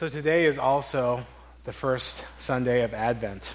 So 0.00 0.08
today 0.08 0.46
is 0.46 0.56
also 0.56 1.26
the 1.64 1.74
first 1.74 2.24
Sunday 2.38 2.84
of 2.84 2.94
Advent. 2.94 3.52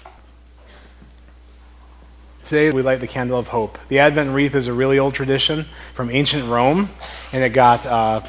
Today 2.44 2.70
we 2.70 2.82
light 2.82 3.00
the 3.00 3.08
candle 3.08 3.36
of 3.36 3.48
hope. 3.48 3.80
The 3.88 3.98
Advent 3.98 4.30
wreath 4.30 4.54
is 4.54 4.68
a 4.68 4.72
really 4.72 4.96
old 4.96 5.12
tradition 5.12 5.64
from 5.94 6.08
ancient 6.08 6.48
Rome, 6.48 6.88
and 7.32 7.42
it 7.42 7.48
got 7.48 7.84
uh, 7.84 8.20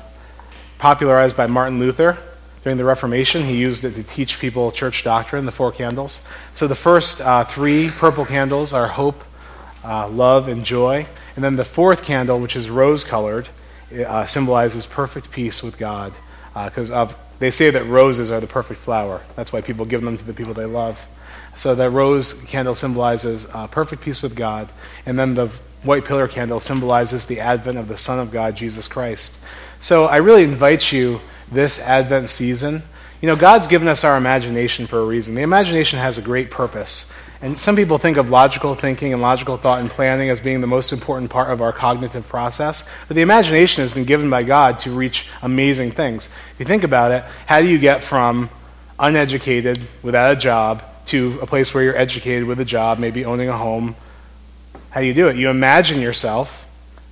popularized 0.79 1.37
by 1.37 1.45
Martin 1.45 1.77
Luther 1.77 2.17
during 2.63 2.79
the 2.79 2.85
Reformation. 2.85 3.43
He 3.43 3.55
used 3.55 3.83
it 3.83 3.93
to 3.93 4.01
teach 4.01 4.39
people 4.39 4.71
church 4.71 5.03
doctrine, 5.03 5.45
the 5.45 5.51
four 5.51 5.71
candles. 5.71 6.21
So 6.55 6.65
the 6.65 6.73
first 6.73 7.21
uh, 7.21 7.43
three 7.43 7.91
purple 7.91 8.25
candles 8.25 8.73
are 8.73 8.87
hope, 8.87 9.23
uh, 9.83 10.09
love, 10.09 10.47
and 10.47 10.65
joy. 10.65 11.05
And 11.35 11.43
then 11.43 11.55
the 11.55 11.65
fourth 11.65 12.01
candle, 12.01 12.39
which 12.39 12.55
is 12.55 12.67
rose 12.67 13.03
colored, 13.03 13.47
uh, 13.95 14.25
symbolizes 14.25 14.87
perfect 14.87 15.29
peace 15.29 15.61
with 15.61 15.77
God 15.77 16.13
because 16.55 16.89
uh, 16.89 17.01
of 17.01 17.26
they 17.39 17.51
say 17.51 17.69
that 17.69 17.85
roses 17.85 18.31
are 18.31 18.39
the 18.39 18.47
perfect 18.47 18.79
flower. 18.79 19.21
That's 19.35 19.53
why 19.53 19.61
people 19.61 19.85
give 19.85 20.01
them 20.01 20.17
to 20.17 20.23
the 20.23 20.33
people 20.33 20.53
they 20.53 20.65
love. 20.65 21.05
So 21.55 21.73
that 21.75 21.89
rose 21.89 22.33
candle 22.33 22.75
symbolizes 22.75 23.47
uh, 23.53 23.67
perfect 23.67 24.03
peace 24.03 24.21
with 24.21 24.35
God, 24.35 24.69
and 25.05 25.17
then 25.17 25.33
the 25.35 25.47
white 25.83 26.05
pillar 26.05 26.27
candle 26.27 26.59
symbolizes 26.59 27.25
the 27.25 27.39
advent 27.39 27.77
of 27.77 27.87
the 27.87 27.97
Son 27.97 28.19
of 28.19 28.31
God, 28.31 28.55
Jesus 28.55 28.87
Christ. 28.87 29.37
So 29.79 30.05
I 30.05 30.17
really 30.17 30.43
invite 30.43 30.91
you 30.91 31.21
this 31.51 31.79
Advent 31.79 32.29
season. 32.29 32.83
You 33.21 33.27
know, 33.27 33.35
God's 33.35 33.67
given 33.67 33.87
us 33.87 34.03
our 34.03 34.17
imagination 34.17 34.87
for 34.87 34.99
a 34.99 35.05
reason. 35.05 35.35
The 35.35 35.41
imagination 35.41 35.99
has 35.99 36.17
a 36.17 36.21
great 36.21 36.51
purpose. 36.51 37.09
And 37.41 37.59
some 37.59 37.75
people 37.75 37.99
think 37.99 38.17
of 38.17 38.29
logical 38.29 38.73
thinking 38.73 39.13
and 39.13 39.21
logical 39.21 39.57
thought 39.57 39.79
and 39.79 39.89
planning 39.89 40.29
as 40.29 40.39
being 40.39 40.59
the 40.61 40.67
most 40.67 40.91
important 40.91 41.29
part 41.29 41.51
of 41.51 41.61
our 41.61 41.71
cognitive 41.71 42.27
process. 42.27 42.83
But 43.07 43.15
the 43.15 43.21
imagination 43.21 43.83
has 43.83 43.91
been 43.91 44.05
given 44.05 44.29
by 44.29 44.41
God 44.43 44.79
to 44.79 44.91
reach 44.91 45.27
amazing 45.43 45.91
things. 45.91 46.29
If 46.53 46.59
you 46.59 46.65
think 46.65 46.83
about 46.83 47.11
it, 47.11 47.23
how 47.45 47.61
do 47.61 47.67
you 47.67 47.77
get 47.77 48.03
from 48.03 48.49
uneducated, 48.99 49.79
without 50.01 50.31
a 50.31 50.35
job, 50.35 50.83
to 51.07 51.37
a 51.41 51.45
place 51.45 51.73
where 51.73 51.83
you're 51.83 51.95
educated 51.95 52.45
with 52.45 52.59
a 52.59 52.65
job, 52.65 52.97
maybe 52.97 53.23
owning 53.23 53.49
a 53.49 53.57
home? 53.57 53.95
How 54.89 55.01
do 55.01 55.05
you 55.05 55.13
do 55.13 55.27
it? 55.27 55.35
You 55.35 55.49
imagine 55.49 56.01
yourself 56.01 56.65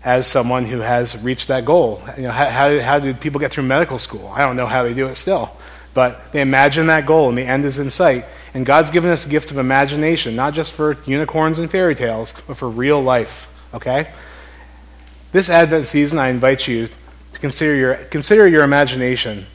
as 0.03 0.25
someone 0.25 0.65
who 0.65 0.79
has 0.79 1.21
reached 1.21 1.49
that 1.49 1.65
goal. 1.65 2.01
You 2.17 2.23
know, 2.23 2.31
how, 2.31 2.45
how, 2.49 2.79
how 2.79 2.99
do 2.99 3.13
people 3.13 3.39
get 3.39 3.51
through 3.51 3.65
medical 3.65 3.99
school? 3.99 4.27
I 4.29 4.45
don't 4.45 4.55
know 4.55 4.65
how 4.65 4.83
they 4.83 4.95
do 4.95 5.07
it 5.07 5.15
still. 5.17 5.51
But 5.93 6.31
they 6.33 6.41
imagine 6.41 6.87
that 6.87 7.05
goal, 7.05 7.29
and 7.29 7.37
the 7.37 7.43
end 7.43 7.63
is 7.63 7.77
in 7.77 7.89
sight. 7.89 8.25
And 8.55 8.65
God's 8.65 8.89
given 8.89 9.11
us 9.11 9.25
a 9.25 9.29
gift 9.29 9.51
of 9.51 9.57
imagination, 9.57 10.33
not 10.33 10.53
just 10.53 10.71
for 10.71 10.97
unicorns 11.05 11.59
and 11.59 11.69
fairy 11.69 11.93
tales, 11.93 12.33
but 12.47 12.55
for 12.55 12.69
real 12.69 13.01
life. 13.01 13.49
Okay? 13.73 14.07
This 15.33 15.49
Advent 15.49 15.89
season, 15.89 16.19
I 16.19 16.29
invite 16.29 16.65
you 16.65 16.87
to 17.33 17.39
consider 17.39 17.75
your, 17.75 17.95
consider 17.95 18.47
your 18.47 18.63
imagination 18.63 19.45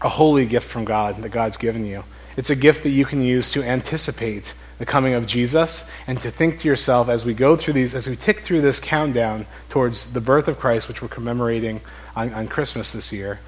a 0.00 0.08
holy 0.08 0.46
gift 0.46 0.68
from 0.68 0.84
God 0.84 1.16
that 1.16 1.30
God's 1.30 1.56
given 1.56 1.84
you. 1.84 2.04
It's 2.36 2.48
a 2.48 2.54
gift 2.54 2.84
that 2.84 2.90
you 2.90 3.04
can 3.04 3.22
use 3.22 3.50
to 3.50 3.62
anticipate 3.64 4.54
the 4.78 4.86
coming 4.86 5.14
of 5.14 5.26
Jesus 5.26 5.88
and 6.06 6.20
to 6.20 6.30
think 6.30 6.60
to 6.60 6.68
yourself 6.68 7.08
as 7.08 7.24
we 7.24 7.34
go 7.34 7.56
through 7.56 7.74
these, 7.74 7.92
as 7.92 8.08
we 8.08 8.14
tick 8.14 8.42
through 8.42 8.60
this 8.60 8.78
countdown 8.78 9.46
towards 9.68 10.12
the 10.12 10.20
birth 10.20 10.46
of 10.46 10.60
Christ, 10.60 10.86
which 10.86 11.02
we're 11.02 11.08
commemorating 11.08 11.80
on, 12.14 12.32
on 12.32 12.46
Christmas 12.46 12.92
this 12.92 13.10
year, 13.10 13.40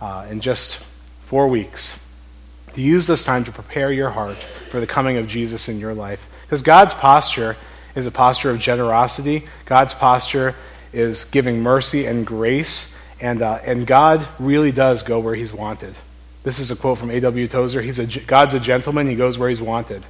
uh, 0.00 0.26
in 0.30 0.40
just 0.40 0.78
four 1.26 1.48
weeks 1.48 1.98
use 2.76 3.06
this 3.06 3.24
time 3.24 3.44
to 3.44 3.52
prepare 3.52 3.92
your 3.92 4.10
heart 4.10 4.36
for 4.70 4.80
the 4.80 4.86
coming 4.86 5.16
of 5.16 5.26
Jesus 5.26 5.68
in 5.68 5.78
your 5.78 5.94
life. 5.94 6.28
Because 6.42 6.62
God's 6.62 6.94
posture 6.94 7.56
is 7.94 8.06
a 8.06 8.10
posture 8.10 8.50
of 8.50 8.58
generosity, 8.58 9.46
God's 9.64 9.94
posture 9.94 10.54
is 10.92 11.24
giving 11.24 11.60
mercy 11.60 12.06
and 12.06 12.26
grace, 12.26 12.94
and, 13.20 13.42
uh, 13.42 13.58
and 13.64 13.86
God 13.86 14.26
really 14.38 14.72
does 14.72 15.02
go 15.02 15.20
where 15.20 15.34
He's 15.34 15.52
wanted. 15.52 15.94
This 16.42 16.58
is 16.58 16.70
a 16.70 16.76
quote 16.76 16.98
from 16.98 17.10
A.W. 17.10 17.48
Tozer. 17.48 17.80
He's 17.82 17.98
a, 17.98 18.06
God's 18.06 18.54
a 18.54 18.60
gentleman, 18.60 19.08
He 19.08 19.14
goes 19.14 19.38
where 19.38 19.48
He's 19.48 19.62
wanted. 19.62 20.02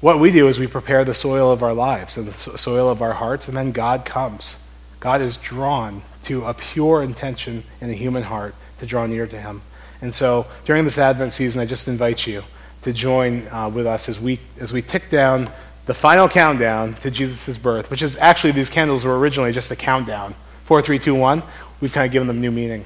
What 0.00 0.18
we 0.18 0.32
do 0.32 0.48
is 0.48 0.58
we 0.58 0.66
prepare 0.66 1.04
the 1.04 1.14
soil 1.14 1.52
of 1.52 1.62
our 1.62 1.72
lives 1.72 2.16
and 2.16 2.26
the 2.26 2.58
soil 2.58 2.90
of 2.90 3.00
our 3.00 3.12
hearts, 3.12 3.46
and 3.46 3.56
then 3.56 3.70
God 3.70 4.04
comes. 4.04 4.58
God 4.98 5.20
is 5.20 5.36
drawn 5.36 6.02
to 6.24 6.44
a 6.44 6.54
pure 6.54 7.02
intention 7.02 7.64
in 7.80 7.90
a 7.90 7.94
human 7.94 8.24
heart 8.24 8.54
to 8.80 8.86
draw 8.86 9.06
near 9.06 9.26
to 9.26 9.40
Him. 9.40 9.62
And 10.02 10.12
so 10.12 10.46
during 10.64 10.84
this 10.84 10.98
Advent 10.98 11.32
season, 11.32 11.60
I 11.60 11.64
just 11.64 11.86
invite 11.88 12.26
you 12.26 12.42
to 12.82 12.92
join 12.92 13.46
uh, 13.48 13.70
with 13.70 13.86
us 13.86 14.08
as 14.08 14.20
we, 14.20 14.40
as 14.58 14.72
we 14.72 14.82
tick 14.82 15.08
down 15.10 15.48
the 15.86 15.94
final 15.94 16.28
countdown 16.28 16.94
to 16.94 17.10
Jesus' 17.10 17.56
birth, 17.56 17.88
which 17.90 18.02
is 18.02 18.16
actually, 18.16 18.52
these 18.52 18.68
candles 18.68 19.04
were 19.04 19.18
originally 19.18 19.52
just 19.52 19.70
a 19.70 19.76
countdown. 19.76 20.34
Four, 20.64 20.82
three, 20.82 20.98
two, 20.98 21.14
one. 21.14 21.42
We've 21.80 21.92
kind 21.92 22.04
of 22.04 22.12
given 22.12 22.26
them 22.28 22.40
new 22.40 22.50
meaning. 22.50 22.84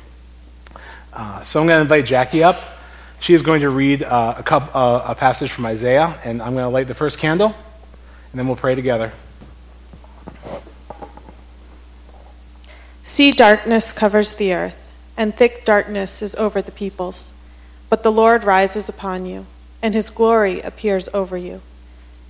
Uh, 1.13 1.43
so 1.45 1.61
I'm 1.61 1.67
going 1.67 1.79
to 1.79 1.83
invite 1.83 2.05
Jackie 2.05 2.43
up. 2.43 2.61
She 3.19 3.33
is 3.33 3.43
going 3.43 3.63
to 3.63 3.71
read 3.71 4.03
uh, 4.03 4.35
a, 4.39 4.43
cup, 4.43 4.71
uh, 4.75 5.03
a 5.07 5.15
passage 5.15 5.51
from 5.51 5.65
Isaiah, 5.65 6.19
and 6.23 6.43
I'm 6.43 6.53
going 6.53 6.65
to 6.65 6.69
light 6.69 6.87
the 6.87 6.95
first 6.95 7.19
candle, 7.19 7.49
and 7.49 8.39
then 8.39 8.47
we'll 8.47 8.57
pray 8.57 8.75
together. 8.75 9.13
See, 13.05 13.33
darkness 13.33 13.93
covers 13.93 14.35
the 14.35 14.53
earth 14.53 14.86
and 15.17 15.35
thick 15.35 15.65
darkness 15.65 16.23
is 16.23 16.35
over 16.37 16.61
the 16.61 16.73
peoples. 16.73 17.33
But 17.89 18.03
the 18.03 18.13
Lord 18.13 18.45
rises 18.45 18.89
upon 18.89 19.27
you, 19.27 19.47
and 19.83 19.95
his 19.95 20.11
glory 20.11 20.61
appears 20.61 21.09
over 21.15 21.37
you. 21.37 21.63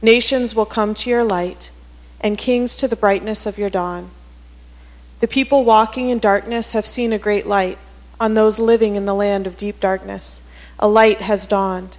Nations 0.02 0.54
will 0.54 0.66
come 0.66 0.94
to 0.94 1.10
your 1.10 1.24
light, 1.24 1.70
and 2.20 2.38
kings 2.38 2.76
to 2.76 2.88
the 2.88 2.96
brightness 2.96 3.46
of 3.46 3.58
your 3.58 3.70
dawn. 3.70 4.10
The 5.20 5.28
people 5.28 5.64
walking 5.64 6.10
in 6.10 6.18
darkness 6.18 6.72
have 6.72 6.86
seen 6.86 7.12
a 7.12 7.18
great 7.18 7.46
light. 7.46 7.78
On 8.18 8.32
those 8.32 8.58
living 8.58 8.96
in 8.96 9.04
the 9.04 9.14
land 9.14 9.46
of 9.46 9.58
deep 9.58 9.78
darkness, 9.78 10.40
a 10.78 10.88
light 10.88 11.20
has 11.20 11.46
dawned. 11.46 11.98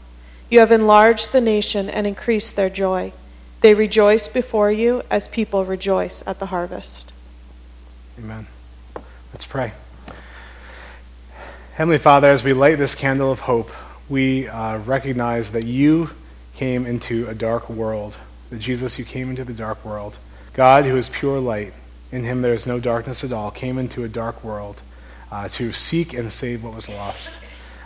You 0.49 0.59
have 0.61 0.71
enlarged 0.71 1.31
the 1.31 1.41
nation 1.41 1.89
and 1.89 2.07
increased 2.07 2.55
their 2.55 2.69
joy. 2.69 3.13
They 3.61 3.73
rejoice 3.73 4.27
before 4.27 4.71
you 4.71 5.03
as 5.11 5.27
people 5.27 5.65
rejoice 5.65 6.23
at 6.25 6.39
the 6.39 6.47
harvest. 6.47 7.11
Amen. 8.17 8.47
Let's 9.33 9.45
pray. 9.45 9.73
Heavenly 11.77 11.99
Father, 11.99 12.31
as 12.31 12.43
we 12.43 12.53
light 12.53 12.79
this 12.79 12.95
candle 12.95 13.31
of 13.31 13.41
hope, 13.41 13.69
we 14.09 14.47
uh, 14.47 14.79
recognize 14.79 15.51
that 15.51 15.67
you 15.67 16.09
came 16.55 16.87
into 16.87 17.27
a 17.27 17.35
dark 17.35 17.69
world, 17.69 18.17
that 18.49 18.57
Jesus, 18.57 18.97
you 18.97 19.05
came 19.05 19.29
into 19.29 19.43
the 19.43 19.53
dark 19.53 19.85
world. 19.85 20.17
God, 20.53 20.85
who 20.85 20.97
is 20.97 21.07
pure 21.07 21.39
light, 21.39 21.73
in 22.11 22.23
him 22.23 22.41
there 22.41 22.55
is 22.55 22.65
no 22.65 22.79
darkness 22.79 23.23
at 23.23 23.31
all, 23.31 23.51
came 23.51 23.77
into 23.77 24.03
a 24.03 24.07
dark 24.07 24.43
world 24.43 24.81
uh, 25.31 25.49
to 25.49 25.71
seek 25.71 26.15
and 26.15 26.33
save 26.33 26.63
what 26.63 26.73
was 26.73 26.89
lost. 26.89 27.37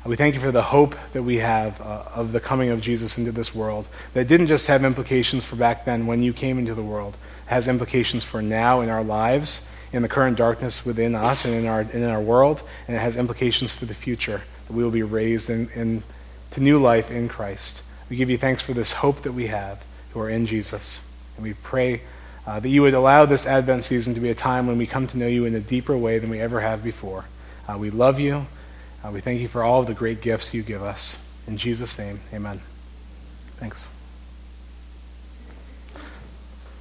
Uh, 0.06 0.09
we 0.09 0.16
thank 0.16 0.35
you 0.35 0.40
for 0.40 0.53
the 0.53 0.62
hope 0.62 0.96
that 1.12 1.23
we 1.23 1.40
have 1.40 1.81
uh, 1.81 2.06
of 2.16 2.31
the 2.31 2.40
coming 2.40 2.69
of 2.69 2.79
Jesus 2.79 3.18
into 3.18 3.34
this 3.34 3.53
world, 3.53 3.90
that 4.13 4.29
didn't 4.29 4.47
just 4.47 4.68
have 4.68 4.85
implications 4.85 5.44
for 5.44 5.58
back 5.58 5.84
then 5.84 6.08
when 6.08 6.23
you 6.23 6.31
came 6.31 6.58
into 6.58 6.73
the 6.73 6.81
world, 6.81 7.16
it 7.16 7.50
has 7.50 7.68
implications 7.68 8.23
for 8.23 8.41
now 8.41 8.79
in 8.79 8.88
our 8.88 9.03
lives 9.03 9.68
in 9.94 10.02
the 10.02 10.09
current 10.09 10.38
darkness 10.38 10.85
within 10.85 11.16
us 11.16 11.46
and 11.46 11.53
in 11.53 11.68
our, 11.68 11.81
in 11.81 12.03
our 12.03 12.22
world, 12.22 12.63
and 12.88 12.96
it 12.96 13.00
has 13.00 13.16
implications 13.16 13.74
for 13.74 13.85
the 13.85 13.94
future, 13.94 14.41
that 14.68 14.74
we 14.74 14.84
will 14.84 14.91
be 14.91 15.03
raised 15.03 15.50
in, 15.50 15.69
in, 15.69 16.03
to 16.52 16.62
new 16.62 16.81
life 16.81 17.12
in 17.12 17.28
Christ. 17.28 17.81
We 18.09 18.16
give 18.16 18.29
you 18.29 18.38
thanks 18.38 18.62
for 18.62 18.74
this 18.74 18.91
hope 18.91 19.24
that 19.24 19.31
we 19.34 19.47
have 19.47 19.84
who 20.13 20.19
are 20.19 20.29
in 20.29 20.46
Jesus. 20.46 21.02
And 21.35 21.44
we 21.44 21.53
pray 21.53 22.02
uh, 22.46 22.59
that 22.59 22.69
you 22.69 22.81
would 22.81 22.94
allow 22.94 23.25
this 23.25 23.46
Advent 23.46 23.84
season 23.84 24.13
to 24.16 24.19
be 24.19 24.29
a 24.29 24.35
time 24.35 24.68
when 24.68 24.78
we 24.78 24.88
come 24.88 25.07
to 25.07 25.18
know 25.18 25.28
you 25.28 25.46
in 25.46 25.56
a 25.56 25.59
deeper 25.59 25.97
way 25.97 26.19
than 26.19 26.29
we 26.29 26.40
ever 26.40 26.59
have 26.59 26.84
before. 26.84 27.25
Uh, 27.68 27.78
we 27.78 27.90
love 27.90 28.19
you. 28.19 28.46
Uh, 29.03 29.12
we 29.12 29.22
thank 29.22 29.41
you 29.41 29.47
for 29.47 29.63
all 29.63 29.81
of 29.81 29.88
the 29.88 29.94
great 29.94 30.22
gifts 30.22 30.53
you 30.53 30.63
give 30.63 30.84
us. 30.84 31.18
In 31.47 31.58
Jesus' 31.58 31.97
name, 31.97 32.19
amen. 32.34 32.62
Thanks. 33.58 33.88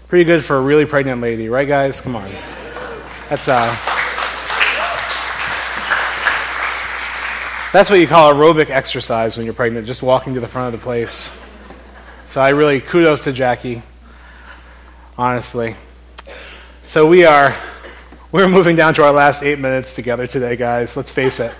Pretty 0.08 0.24
good 0.24 0.44
for 0.44 0.56
a 0.56 0.60
really 0.60 0.86
pregnant 0.86 1.20
lady, 1.20 1.48
right, 1.48 1.68
guys? 1.68 2.00
Come 2.00 2.16
on. 2.16 2.30
That's 3.30 3.46
uh, 3.46 3.76
that's 7.72 7.88
what 7.88 8.00
you 8.00 8.08
call 8.08 8.34
aerobic 8.34 8.70
exercise 8.70 9.36
when 9.36 9.46
you're 9.46 9.54
pregnant, 9.54 9.86
just 9.86 10.02
walking 10.02 10.34
to 10.34 10.40
the 10.40 10.48
front 10.48 10.74
of 10.74 10.80
the 10.80 10.84
place. 10.84 11.38
So 12.28 12.40
I 12.40 12.48
really 12.48 12.80
kudos 12.80 13.22
to 13.24 13.32
Jackie, 13.32 13.82
honestly. 15.16 15.76
So 16.88 17.06
we 17.06 17.24
are 17.24 17.54
we're 18.32 18.48
moving 18.48 18.74
down 18.74 18.94
to 18.94 19.04
our 19.04 19.12
last 19.12 19.44
eight 19.44 19.60
minutes 19.60 19.94
together 19.94 20.26
today, 20.26 20.56
guys. 20.56 20.96
Let's 20.96 21.12
face 21.12 21.38
it. 21.38 21.54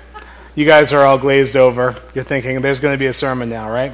You 0.56 0.66
guys 0.66 0.93
are 0.93 1.05
all 1.05 1.19
glazed 1.19 1.55
over. 1.55 1.94
You're 2.16 2.25
thinking 2.25 2.62
there's 2.62 2.81
going 2.81 2.94
to 2.94 2.99
be 2.99 3.06
a 3.06 3.12
sermon 3.12 3.49
now, 3.49 3.70
right? 3.70 3.93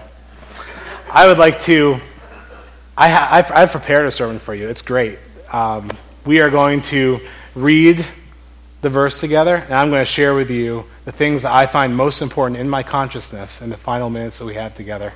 I 1.10 1.26
would 1.26 1.36
like 1.36 1.60
to. 1.64 2.00
I 2.96 3.08
have 3.08 3.52
I've 3.52 3.70
prepared 3.70 4.06
a 4.06 4.12
sermon 4.12 4.38
for 4.38 4.54
you. 4.54 4.66
It's 4.66 4.80
great. 4.80 5.18
Um, 5.52 5.90
we 6.24 6.40
are 6.40 6.48
going 6.48 6.80
to 6.82 7.20
read 7.56 8.04
the 8.82 8.90
verse 8.90 9.18
together, 9.18 9.56
and 9.56 9.72
I'm 9.72 9.88
going 9.88 10.02
to 10.02 10.06
share 10.06 10.34
with 10.34 10.50
you 10.50 10.84
the 11.06 11.10
things 11.10 11.40
that 11.40 11.52
I 11.52 11.64
find 11.64 11.96
most 11.96 12.20
important 12.20 12.60
in 12.60 12.68
my 12.68 12.82
consciousness 12.82 13.62
in 13.62 13.70
the 13.70 13.78
final 13.78 14.10
minutes 14.10 14.38
that 14.38 14.44
we 14.44 14.54
have 14.54 14.76
together. 14.76 15.14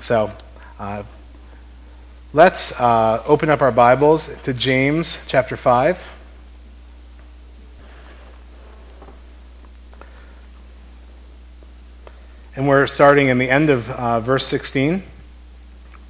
So, 0.00 0.30
uh, 0.78 1.02
let's 2.34 2.78
uh, 2.78 3.22
open 3.26 3.48
up 3.48 3.62
our 3.62 3.72
Bibles 3.72 4.28
to 4.42 4.52
James 4.52 5.24
chapter 5.26 5.56
5. 5.56 6.08
And 12.54 12.68
we're 12.68 12.86
starting 12.86 13.28
in 13.28 13.38
the 13.38 13.48
end 13.48 13.70
of 13.70 13.88
uh, 13.88 14.20
verse 14.20 14.46
16, 14.46 15.02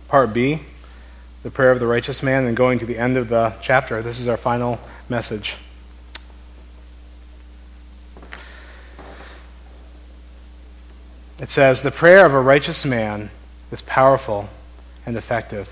part 0.09 0.35
B, 0.35 0.63
the 1.45 1.53
prayer 1.53 1.71
of 1.71 1.79
the 1.79 1.87
righteous 1.87 2.21
man, 2.21 2.47
and 2.47 2.57
going 2.57 2.81
to 2.81 2.87
the 2.87 2.99
end 2.99 3.17
of 3.17 3.29
the 3.29 3.55
chapter. 3.63 4.03
This 4.03 4.19
is 4.19 4.27
our 4.27 4.37
final 4.37 4.81
message. 5.11 5.57
It 11.41 11.51
says, 11.51 11.83
The 11.83 11.91
prayer 11.91 12.25
of 12.25 12.35
a 12.35 12.41
righteous 12.41 12.85
man 12.85 13.31
is 13.73 13.83
powerful 13.83 14.49
and 15.05 15.17
effective. 15.17 15.69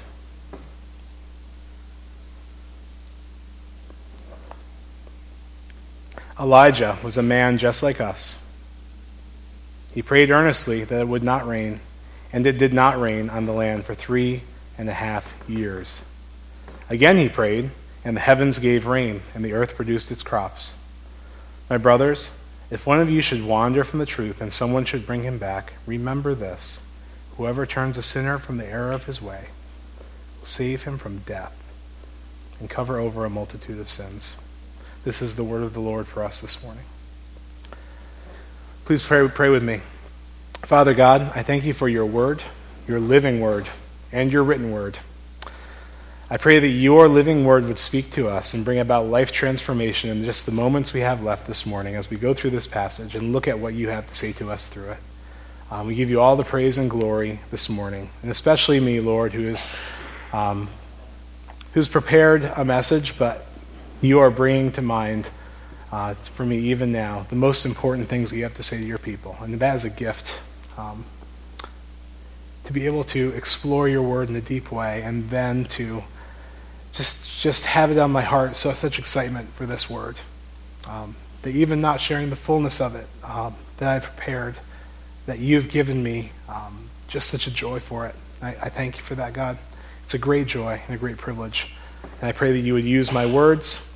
Elijah 6.41 6.99
was 7.02 7.17
a 7.17 7.23
man 7.23 7.58
just 7.58 7.82
like 7.82 8.00
us. 8.00 8.38
He 9.93 10.02
prayed 10.02 10.31
earnestly 10.31 10.84
that 10.84 11.00
it 11.00 11.08
would 11.08 11.25
not 11.25 11.46
rain, 11.46 11.81
and 12.32 12.46
it 12.46 12.58
did 12.58 12.73
not 12.73 13.00
rain 13.00 13.29
on 13.29 13.46
the 13.46 13.52
land 13.52 13.84
for 13.84 13.94
three 13.94 14.43
and 14.76 14.88
a 14.88 14.94
half 14.94 15.32
years. 15.49 16.02
Again 16.88 17.17
he 17.17 17.29
prayed, 17.29 17.70
and 18.08 18.16
the 18.16 18.22
heavens 18.22 18.58
gave 18.58 18.87
rain, 18.87 19.20
and 19.34 19.44
the 19.44 19.52
earth 19.52 19.76
produced 19.76 20.10
its 20.10 20.22
crops. 20.22 20.72
My 21.69 21.76
brothers, 21.76 22.31
if 22.70 22.87
one 22.87 23.02
of 23.02 23.10
you 23.10 23.20
should 23.20 23.44
wander 23.44 23.84
from 23.84 23.99
the 23.99 24.06
truth 24.06 24.40
and 24.40 24.50
someone 24.50 24.87
should 24.87 25.06
bring 25.06 25.25
him 25.25 25.37
back, 25.37 25.75
remember 25.84 26.34
this 26.34 26.81
whoever 27.37 27.66
turns 27.66 27.99
a 27.99 28.02
sinner 28.02 28.38
from 28.38 28.56
the 28.56 28.66
error 28.66 28.93
of 28.93 29.05
his 29.05 29.20
way 29.20 29.49
will 30.38 30.46
save 30.46 30.84
him 30.84 30.96
from 30.96 31.19
death 31.19 31.52
and 32.58 32.70
cover 32.70 32.99
over 32.99 33.26
a 33.26 33.31
multitude 33.31 33.78
of 33.78 33.90
sins. 33.90 34.37
This 35.05 35.20
is 35.20 35.34
the 35.34 35.44
word 35.44 35.62
of 35.62 35.75
the 35.75 35.81
Lord 35.81 36.06
for 36.06 36.25
us 36.25 36.40
this 36.40 36.62
morning. 36.62 36.84
Please 38.87 39.02
pray, 39.02 39.28
pray 39.28 39.50
with 39.50 39.62
me. 39.62 39.82
Father 40.62 40.94
God, 40.94 41.31
I 41.34 41.43
thank 41.43 41.62
you 41.62 41.75
for 41.75 41.90
your 41.90 42.06
word, 42.06 42.43
your 42.87 43.00
living 43.00 43.40
word, 43.40 43.69
and 44.10 44.32
your 44.32 44.44
written 44.44 44.72
word. 44.72 44.96
I 46.30 46.36
pray 46.36 46.58
that 46.58 46.69
your 46.69 47.08
living 47.08 47.46
word 47.46 47.64
would 47.64 47.78
speak 47.78 48.10
to 48.12 48.28
us 48.28 48.52
and 48.52 48.62
bring 48.62 48.78
about 48.78 49.06
life 49.06 49.32
transformation 49.32 50.10
in 50.10 50.25
just 50.25 50.44
the 50.44 50.52
moments 50.52 50.92
we 50.92 51.00
have 51.00 51.22
left 51.22 51.46
this 51.46 51.64
morning 51.64 51.94
as 51.94 52.10
we 52.10 52.19
go 52.19 52.34
through 52.34 52.50
this 52.50 52.66
passage 52.66 53.14
and 53.14 53.32
look 53.32 53.48
at 53.48 53.58
what 53.58 53.72
you 53.72 53.88
have 53.88 54.06
to 54.06 54.14
say 54.14 54.32
to 54.32 54.50
us 54.50 54.66
through 54.66 54.90
it. 54.90 54.98
Um, 55.70 55.86
we 55.86 55.94
give 55.94 56.10
you 56.10 56.20
all 56.20 56.36
the 56.36 56.44
praise 56.44 56.76
and 56.76 56.90
glory 56.90 57.40
this 57.50 57.70
morning, 57.70 58.10
and 58.20 58.30
especially 58.30 58.78
me, 58.78 59.00
Lord, 59.00 59.32
who 59.32 59.40
is 59.40 59.66
um, 60.34 60.69
who's 61.72 61.88
prepared 61.88 62.44
a 62.56 62.64
message, 62.64 63.16
but 63.19 63.46
you 64.02 64.19
are 64.19 64.31
bringing 64.31 64.70
to 64.72 64.82
mind 64.82 65.28
uh, 65.90 66.12
for 66.12 66.44
me 66.44 66.58
even 66.58 66.92
now 66.92 67.24
the 67.31 67.36
most 67.36 67.64
important 67.64 68.06
things 68.08 68.28
that 68.28 68.36
you 68.36 68.42
have 68.42 68.56
to 68.56 68.62
say 68.62 68.76
to 68.76 68.84
your 68.84 68.98
people, 68.98 69.38
and 69.40 69.54
that 69.54 69.76
is 69.76 69.84
a 69.84 69.90
gift. 69.90 70.38
Um, 70.76 71.06
to 72.64 72.74
be 72.74 72.84
able 72.84 73.02
to 73.02 73.31
explore 73.34 73.88
your 73.88 74.02
word 74.02 74.28
in 74.28 74.36
a 74.36 74.42
deep 74.42 74.70
way 74.70 75.00
and 75.00 75.31
then 75.31 75.64
to 75.64 76.02
just 76.98 77.40
just 77.40 77.64
have 77.64 77.92
it 77.92 77.98
on 77.98 78.10
my 78.10 78.22
heart. 78.22 78.56
So 78.56 78.72
such 78.74 78.98
excitement 78.98 79.48
for 79.54 79.64
this 79.64 79.88
word. 79.88 80.16
Um, 80.86 81.14
that 81.42 81.50
even 81.50 81.80
not 81.80 82.00
sharing 82.00 82.28
the 82.30 82.36
fullness 82.36 82.80
of 82.80 82.96
it 82.96 83.06
um, 83.22 83.54
that 83.76 83.88
I've 83.88 84.02
prepared, 84.02 84.56
that 85.26 85.38
you've 85.38 85.70
given 85.70 86.02
me, 86.02 86.32
um, 86.48 86.90
just 87.06 87.30
such 87.30 87.46
a 87.46 87.50
joy 87.52 87.78
for 87.78 88.06
it. 88.06 88.14
I, 88.42 88.48
I 88.48 88.68
thank 88.68 88.96
you 88.96 89.02
for 89.02 89.14
that, 89.14 89.32
God. 89.32 89.56
It's 90.02 90.14
a 90.14 90.18
great 90.18 90.48
joy 90.48 90.82
and 90.86 90.96
a 90.96 90.98
great 90.98 91.16
privilege. 91.16 91.72
And 92.20 92.28
I 92.28 92.32
pray 92.32 92.50
that 92.52 92.58
you 92.58 92.74
would 92.74 92.84
use 92.84 93.12
my 93.12 93.26
words 93.26 93.88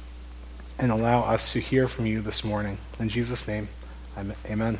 and 0.78 0.92
allow 0.92 1.22
us 1.22 1.52
to 1.54 1.60
hear 1.60 1.88
from 1.88 2.06
you 2.06 2.20
this 2.20 2.44
morning. 2.44 2.78
In 3.00 3.08
Jesus' 3.08 3.48
name, 3.48 3.68
amen. 4.46 4.78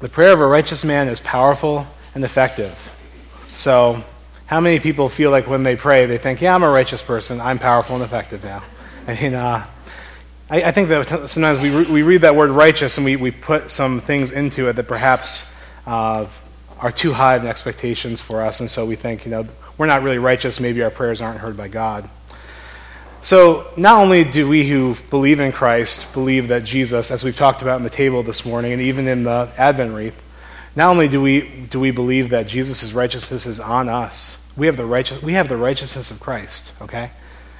The 0.00 0.08
prayer 0.10 0.32
of 0.32 0.40
a 0.40 0.46
righteous 0.46 0.84
man 0.84 1.08
is 1.08 1.20
powerful 1.20 1.86
and 2.14 2.24
effective. 2.24 2.76
So, 3.48 4.04
how 4.54 4.60
many 4.60 4.78
people 4.78 5.08
feel 5.08 5.32
like 5.32 5.48
when 5.48 5.64
they 5.64 5.74
pray, 5.74 6.06
they 6.06 6.16
think, 6.16 6.40
yeah, 6.40 6.54
I'm 6.54 6.62
a 6.62 6.70
righteous 6.70 7.02
person. 7.02 7.40
I'm 7.40 7.58
powerful 7.58 7.96
and 7.96 8.04
effective 8.04 8.44
now? 8.44 8.62
I 9.08 9.20
mean, 9.20 9.34
uh, 9.34 9.66
I, 10.48 10.62
I, 10.62 10.70
think 10.70 10.90
that 10.90 11.28
sometimes 11.28 11.58
we, 11.58 11.76
re- 11.76 11.92
we 11.92 12.02
read 12.04 12.20
that 12.20 12.36
word 12.36 12.50
righteous 12.50 12.96
and 12.96 13.04
we, 13.04 13.16
we 13.16 13.32
put 13.32 13.72
some 13.72 14.00
things 14.00 14.30
into 14.30 14.68
it 14.68 14.74
that 14.74 14.86
perhaps 14.86 15.52
uh, 15.88 16.28
are 16.78 16.92
too 16.92 17.12
high 17.12 17.34
of 17.34 17.44
expectations 17.44 18.22
for 18.22 18.42
us. 18.42 18.60
And 18.60 18.70
so 18.70 18.86
we 18.86 18.94
think, 18.94 19.24
you 19.24 19.32
know, 19.32 19.44
we're 19.76 19.86
not 19.86 20.04
really 20.04 20.18
righteous. 20.18 20.60
Maybe 20.60 20.84
our 20.84 20.90
prayers 20.90 21.20
aren't 21.20 21.40
heard 21.40 21.56
by 21.56 21.66
God. 21.66 22.08
So, 23.24 23.72
not 23.76 24.00
only 24.00 24.22
do 24.22 24.46
we 24.48 24.68
who 24.68 24.94
believe 25.10 25.40
in 25.40 25.50
Christ 25.50 26.12
believe 26.12 26.46
that 26.46 26.62
Jesus, 26.62 27.10
as 27.10 27.24
we've 27.24 27.36
talked 27.36 27.60
about 27.60 27.78
in 27.78 27.82
the 27.82 27.90
table 27.90 28.22
this 28.22 28.46
morning 28.46 28.70
and 28.70 28.82
even 28.82 29.08
in 29.08 29.24
the 29.24 29.50
Advent 29.58 29.96
wreath, 29.96 30.22
not 30.76 30.90
only 30.90 31.08
do 31.08 31.20
we, 31.20 31.40
do 31.40 31.80
we 31.80 31.90
believe 31.90 32.30
that 32.30 32.46
Jesus' 32.46 32.92
righteousness 32.92 33.46
is 33.46 33.58
on 33.58 33.88
us, 33.88 34.36
we 34.56 34.66
have 34.66 34.76
the, 34.76 34.86
righteous, 34.86 35.20
we 35.22 35.32
have 35.32 35.48
the 35.48 35.56
righteousness 35.56 36.10
of 36.10 36.20
Christ, 36.20 36.72
okay? 36.80 37.10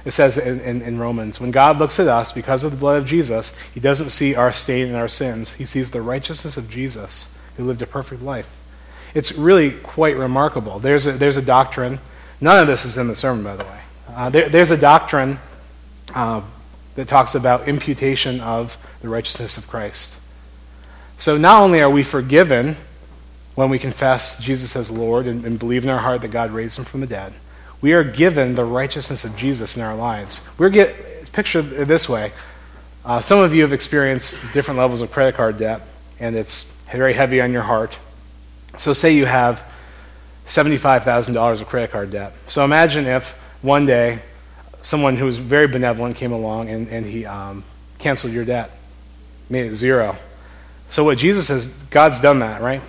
It 0.05 0.11
says 0.11 0.37
in, 0.37 0.59
in, 0.61 0.81
in, 0.81 0.99
Romans, 0.99 1.39
when 1.39 1.51
God 1.51 1.79
looks 1.79 1.99
at 1.99 2.07
us 2.07 2.31
because 2.31 2.63
of 2.63 2.71
the 2.71 2.77
blood 2.77 2.97
of 2.97 3.07
Jesus, 3.07 3.53
he 3.73 3.79
doesn't 3.79 4.09
see 4.09 4.35
our 4.35 4.51
stain 4.51 4.87
and 4.87 4.95
our 4.95 5.07
sins. 5.07 5.53
He 5.53 5.65
sees 5.65 5.91
the 5.91 6.01
righteousness 6.01 6.57
of 6.57 6.69
Jesus, 6.69 7.29
who 7.57 7.65
lived 7.65 7.81
a 7.81 7.87
perfect 7.87 8.21
life. 8.21 8.47
It's 9.13 9.33
really 9.33 9.71
quite 9.71 10.15
remarkable. 10.15 10.79
There's 10.79 11.05
a, 11.07 11.13
there's 11.13 11.37
a 11.37 11.41
doctrine, 11.41 11.99
none 12.39 12.59
of 12.59 12.67
this 12.67 12.85
is 12.85 12.97
in 12.97 13.07
the 13.07 13.15
sermon, 13.15 13.43
by 13.43 13.55
the 13.55 13.65
way. 13.65 13.79
Uh, 14.09 14.29
there, 14.29 14.47
there's 14.47 14.71
a 14.71 14.77
doctrine 14.77 15.39
uh, 16.13 16.41
that 16.95 17.07
talks 17.07 17.35
about 17.35 17.67
imputation 17.67 18.39
of 18.41 18.77
the 19.01 19.09
righteousness 19.09 19.57
of 19.57 19.67
Christ. 19.67 20.15
So 21.17 21.37
not 21.37 21.61
only 21.61 21.81
are 21.81 21.89
we 21.89 22.03
forgiven 22.03 22.77
when 23.55 23.69
we 23.69 23.79
confess 23.79 24.39
Jesus 24.39 24.75
as 24.75 24.91
Lord 24.91 25.27
and, 25.27 25.45
and, 25.45 25.57
believe 25.57 25.83
in 25.83 25.89
our 25.89 25.99
heart 25.99 26.21
that 26.21 26.27
God 26.27 26.51
raised 26.51 26.77
him 26.77 26.85
from 26.85 27.01
the 27.01 27.07
dead, 27.07 27.33
we 27.81 27.93
are 27.93 28.03
given 28.03 28.55
the 28.55 28.65
righteousness 28.65 29.23
of 29.23 29.35
Jesus 29.35 29.75
in 29.75 29.81
our 29.81 29.95
lives. 29.95 30.41
We're 30.57 30.69
get 30.69 31.31
picture 31.35 31.59
it 31.59 31.87
this 31.87 32.07
way. 32.07 32.31
Uh, 33.03 33.19
some 33.21 33.39
of 33.39 33.53
you 33.53 33.61
have 33.61 33.73
experienced 33.73 34.41
different 34.53 34.79
levels 34.79 35.01
of 35.01 35.11
credit 35.11 35.35
card 35.35 35.59
debt, 35.59 35.81
and 36.19 36.35
it's 36.35 36.71
very 36.91 37.13
heavy 37.13 37.41
on 37.41 37.51
your 37.51 37.61
heart. 37.61 37.99
So, 38.77 38.93
say 38.93 39.13
you 39.13 39.25
have 39.25 39.61
$75,000 40.47 41.61
of 41.61 41.67
credit 41.67 41.91
card 41.91 42.11
debt. 42.11 42.33
So, 42.47 42.63
imagine 42.63 43.05
if 43.05 43.31
one 43.61 43.85
day 43.85 44.19
someone 44.81 45.17
who 45.17 45.25
was 45.25 45.37
very 45.37 45.67
benevolent 45.67 46.15
came 46.15 46.31
along 46.31 46.69
and, 46.69 46.87
and 46.87 47.05
he 47.05 47.25
um, 47.25 47.63
canceled 47.99 48.33
your 48.33 48.45
debt, 48.45 48.71
made 49.49 49.65
it 49.65 49.75
zero. 49.75 50.15
So, 50.89 51.03
what 51.03 51.17
Jesus 51.17 51.49
has, 51.49 51.67
God's 51.67 52.19
done 52.19 52.39
that, 52.39 52.61
right? 52.61 52.81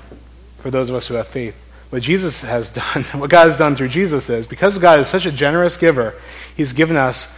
For 0.67 0.73
those 0.73 0.91
of 0.91 0.97
us 0.97 1.07
who 1.07 1.15
have 1.15 1.29
faith. 1.29 1.55
What 1.91 2.03
Jesus 2.03 2.41
has 2.41 2.71
done, 2.71 3.05
what 3.13 3.31
God 3.31 3.47
has 3.47 3.57
done 3.57 3.77
through 3.77 3.91
Jesus 3.91 4.29
is, 4.29 4.49
because 4.49 4.79
God 4.79 4.99
is 4.99 5.07
such 5.07 5.25
a 5.25 5.31
generous 5.31 5.77
giver, 5.77 6.15
He's 6.57 6.73
given 6.73 6.97
us 6.97 7.33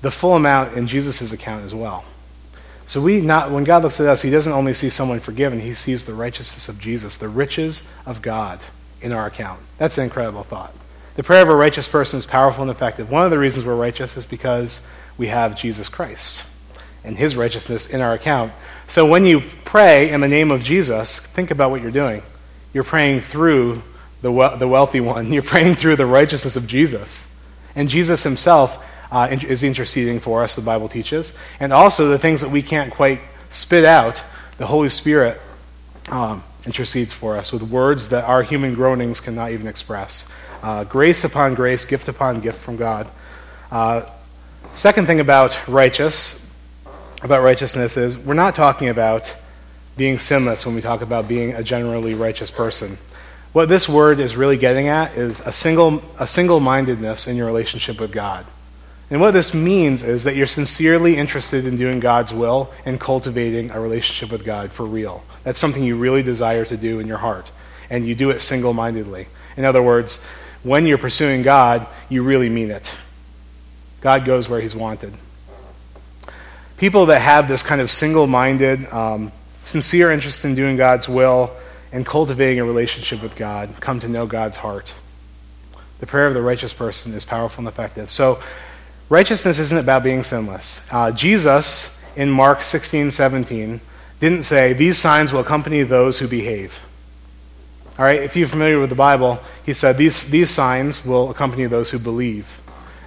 the 0.00 0.10
full 0.10 0.34
amount 0.34 0.76
in 0.76 0.88
Jesus' 0.88 1.30
account 1.30 1.64
as 1.64 1.72
well. 1.72 2.04
So 2.86 3.00
we 3.00 3.20
not 3.20 3.52
when 3.52 3.62
God 3.62 3.84
looks 3.84 4.00
at 4.00 4.08
us, 4.08 4.22
He 4.22 4.32
doesn't 4.32 4.52
only 4.52 4.74
see 4.74 4.90
someone 4.90 5.20
forgiven, 5.20 5.60
He 5.60 5.74
sees 5.74 6.06
the 6.06 6.12
righteousness 6.12 6.68
of 6.68 6.80
Jesus, 6.80 7.16
the 7.16 7.28
riches 7.28 7.84
of 8.04 8.20
God 8.20 8.58
in 9.00 9.12
our 9.12 9.26
account. 9.26 9.60
That's 9.78 9.96
an 9.96 10.02
incredible 10.02 10.42
thought. 10.42 10.74
The 11.14 11.22
prayer 11.22 11.42
of 11.42 11.50
a 11.50 11.54
righteous 11.54 11.86
person 11.86 12.18
is 12.18 12.26
powerful 12.26 12.62
and 12.62 12.70
effective. 12.72 13.12
One 13.12 13.24
of 13.24 13.30
the 13.30 13.38
reasons 13.38 13.64
we're 13.64 13.76
righteous 13.76 14.16
is 14.16 14.24
because 14.24 14.84
we 15.16 15.28
have 15.28 15.56
Jesus 15.56 15.88
Christ 15.88 16.44
and 17.04 17.16
His 17.16 17.36
righteousness 17.36 17.86
in 17.86 18.00
our 18.00 18.14
account. 18.14 18.52
So 18.88 19.06
when 19.06 19.24
you 19.24 19.40
pray 19.64 20.10
in 20.10 20.20
the 20.20 20.26
name 20.26 20.50
of 20.50 20.64
Jesus, 20.64 21.20
think 21.20 21.52
about 21.52 21.70
what 21.70 21.80
you're 21.80 21.92
doing. 21.92 22.24
You're 22.72 22.84
praying 22.84 23.20
through 23.20 23.82
the, 24.22 24.32
we- 24.32 24.56
the 24.56 24.68
wealthy 24.68 25.00
one. 25.00 25.32
You're 25.32 25.42
praying 25.42 25.74
through 25.74 25.96
the 25.96 26.06
righteousness 26.06 26.56
of 26.56 26.66
Jesus. 26.66 27.26
And 27.74 27.88
Jesus 27.88 28.22
himself 28.22 28.84
uh, 29.10 29.28
is 29.30 29.62
interceding 29.62 30.20
for 30.20 30.42
us, 30.42 30.56
the 30.56 30.62
Bible 30.62 30.88
teaches. 30.88 31.32
And 31.60 31.72
also 31.72 32.08
the 32.08 32.18
things 32.18 32.40
that 32.40 32.50
we 32.50 32.62
can't 32.62 32.92
quite 32.92 33.20
spit 33.50 33.84
out, 33.84 34.22
the 34.58 34.66
Holy 34.66 34.88
Spirit 34.88 35.40
um, 36.10 36.42
intercedes 36.64 37.12
for 37.12 37.36
us 37.36 37.52
with 37.52 37.62
words 37.62 38.08
that 38.08 38.24
our 38.24 38.42
human 38.42 38.74
groanings 38.74 39.20
cannot 39.20 39.50
even 39.52 39.66
express. 39.66 40.24
Uh, 40.62 40.84
grace 40.84 41.24
upon 41.24 41.54
grace, 41.54 41.84
gift 41.84 42.08
upon 42.08 42.40
gift 42.40 42.58
from 42.58 42.76
God. 42.76 43.06
Uh, 43.70 44.02
second 44.74 45.06
thing 45.06 45.20
about 45.20 45.68
righteous, 45.68 46.46
about 47.22 47.42
righteousness 47.42 47.96
is 47.96 48.16
we're 48.16 48.34
not 48.34 48.54
talking 48.54 48.88
about 48.88 49.36
being 49.96 50.18
sinless 50.18 50.64
when 50.64 50.74
we 50.74 50.80
talk 50.80 51.02
about 51.02 51.28
being 51.28 51.54
a 51.54 51.62
generally 51.62 52.14
righteous 52.14 52.50
person. 52.50 52.98
What 53.52 53.68
this 53.68 53.88
word 53.88 54.18
is 54.18 54.34
really 54.34 54.56
getting 54.56 54.88
at 54.88 55.16
is 55.16 55.40
a 55.40 55.52
single 55.52 56.02
a 56.18 56.26
single-mindedness 56.26 57.26
in 57.26 57.36
your 57.36 57.46
relationship 57.46 58.00
with 58.00 58.12
God. 58.12 58.46
And 59.10 59.20
what 59.20 59.32
this 59.32 59.52
means 59.52 60.02
is 60.02 60.24
that 60.24 60.36
you're 60.36 60.46
sincerely 60.46 61.16
interested 61.16 61.66
in 61.66 61.76
doing 61.76 62.00
God's 62.00 62.32
will 62.32 62.72
and 62.86 62.98
cultivating 62.98 63.70
a 63.70 63.78
relationship 63.78 64.32
with 64.32 64.42
God 64.42 64.72
for 64.72 64.86
real. 64.86 65.22
That's 65.44 65.60
something 65.60 65.82
you 65.82 65.96
really 65.96 66.22
desire 66.22 66.64
to 66.64 66.76
do 66.78 66.98
in 66.98 67.06
your 67.06 67.18
heart, 67.18 67.50
and 67.90 68.06
you 68.06 68.14
do 68.14 68.30
it 68.30 68.40
single 68.40 68.72
mindedly. 68.72 69.26
In 69.58 69.66
other 69.66 69.82
words, 69.82 70.22
when 70.62 70.86
you're 70.86 70.96
pursuing 70.96 71.42
God, 71.42 71.86
you 72.08 72.22
really 72.22 72.48
mean 72.48 72.70
it. 72.70 72.94
God 74.00 74.24
goes 74.24 74.48
where 74.48 74.62
He's 74.62 74.74
wanted. 74.74 75.12
People 76.78 77.06
that 77.06 77.20
have 77.20 77.48
this 77.48 77.62
kind 77.62 77.82
of 77.82 77.90
single 77.90 78.26
minded, 78.26 78.90
um, 78.92 79.30
sincere 79.64 80.10
interest 80.10 80.44
in 80.44 80.54
doing 80.54 80.76
God's 80.76 81.08
will 81.08 81.50
and 81.92 82.06
cultivating 82.06 82.58
a 82.60 82.64
relationship 82.64 83.22
with 83.22 83.36
God, 83.36 83.70
come 83.80 84.00
to 84.00 84.08
know 84.08 84.26
God's 84.26 84.56
heart. 84.56 84.94
The 86.00 86.06
prayer 86.06 86.26
of 86.26 86.34
the 86.34 86.42
righteous 86.42 86.72
person 86.72 87.12
is 87.14 87.24
powerful 87.24 87.60
and 87.60 87.68
effective. 87.68 88.10
So, 88.10 88.42
righteousness 89.08 89.58
isn't 89.58 89.78
about 89.78 90.02
being 90.02 90.24
sinless. 90.24 90.80
Uh, 90.90 91.12
Jesus, 91.12 91.96
in 92.16 92.30
Mark 92.30 92.62
16, 92.62 93.10
17, 93.10 93.80
didn't 94.20 94.42
say, 94.44 94.72
These 94.72 94.98
signs 94.98 95.32
will 95.32 95.40
accompany 95.40 95.82
those 95.82 96.18
who 96.18 96.26
behave. 96.26 96.80
All 97.98 98.06
right, 98.06 98.22
if 98.22 98.34
you're 98.34 98.48
familiar 98.48 98.80
with 98.80 98.88
the 98.88 98.96
Bible, 98.96 99.38
he 99.64 99.74
said, 99.74 99.98
These, 99.98 100.30
these 100.30 100.50
signs 100.50 101.04
will 101.04 101.30
accompany 101.30 101.66
those 101.66 101.90
who 101.90 101.98
believe. 101.98 102.58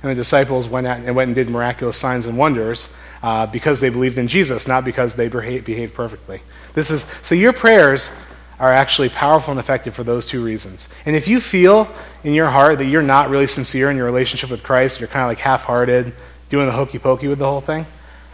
And 0.01 0.11
the 0.11 0.15
disciples 0.15 0.69
went, 0.69 0.85
out 0.85 0.99
and 0.99 1.15
went 1.15 1.29
and 1.29 1.35
did 1.35 1.49
miraculous 1.49 1.97
signs 1.97 2.27
and 2.27 2.37
wonders 2.37 2.93
uh, 3.23 3.47
because 3.47 3.79
they 3.79 3.89
believed 3.89 4.17
in 4.17 4.27
Jesus, 4.27 4.67
not 4.67 4.85
because 4.85 5.15
they 5.15 5.27
behaved 5.27 5.93
perfectly. 5.93 6.41
This 6.73 6.91
is, 6.91 7.05
so 7.23 7.35
your 7.35 7.53
prayers 7.53 8.11
are 8.59 8.71
actually 8.71 9.09
powerful 9.09 9.51
and 9.51 9.59
effective 9.59 9.93
for 9.93 10.03
those 10.03 10.25
two 10.25 10.43
reasons. 10.43 10.87
And 11.05 11.15
if 11.15 11.27
you 11.27 11.41
feel 11.41 11.87
in 12.23 12.33
your 12.33 12.49
heart 12.49 12.77
that 12.77 12.85
you're 12.85 13.01
not 13.01 13.29
really 13.29 13.47
sincere 13.47 13.91
in 13.91 13.97
your 13.97 14.05
relationship 14.05 14.49
with 14.49 14.63
Christ, 14.63 14.99
you're 14.99 15.09
kind 15.09 15.23
of 15.23 15.29
like 15.29 15.39
half 15.39 15.63
hearted, 15.63 16.13
doing 16.49 16.65
the 16.65 16.71
hokey 16.71 16.99
pokey 16.99 17.27
with 17.27 17.39
the 17.39 17.45
whole 17.45 17.61
thing, 17.61 17.85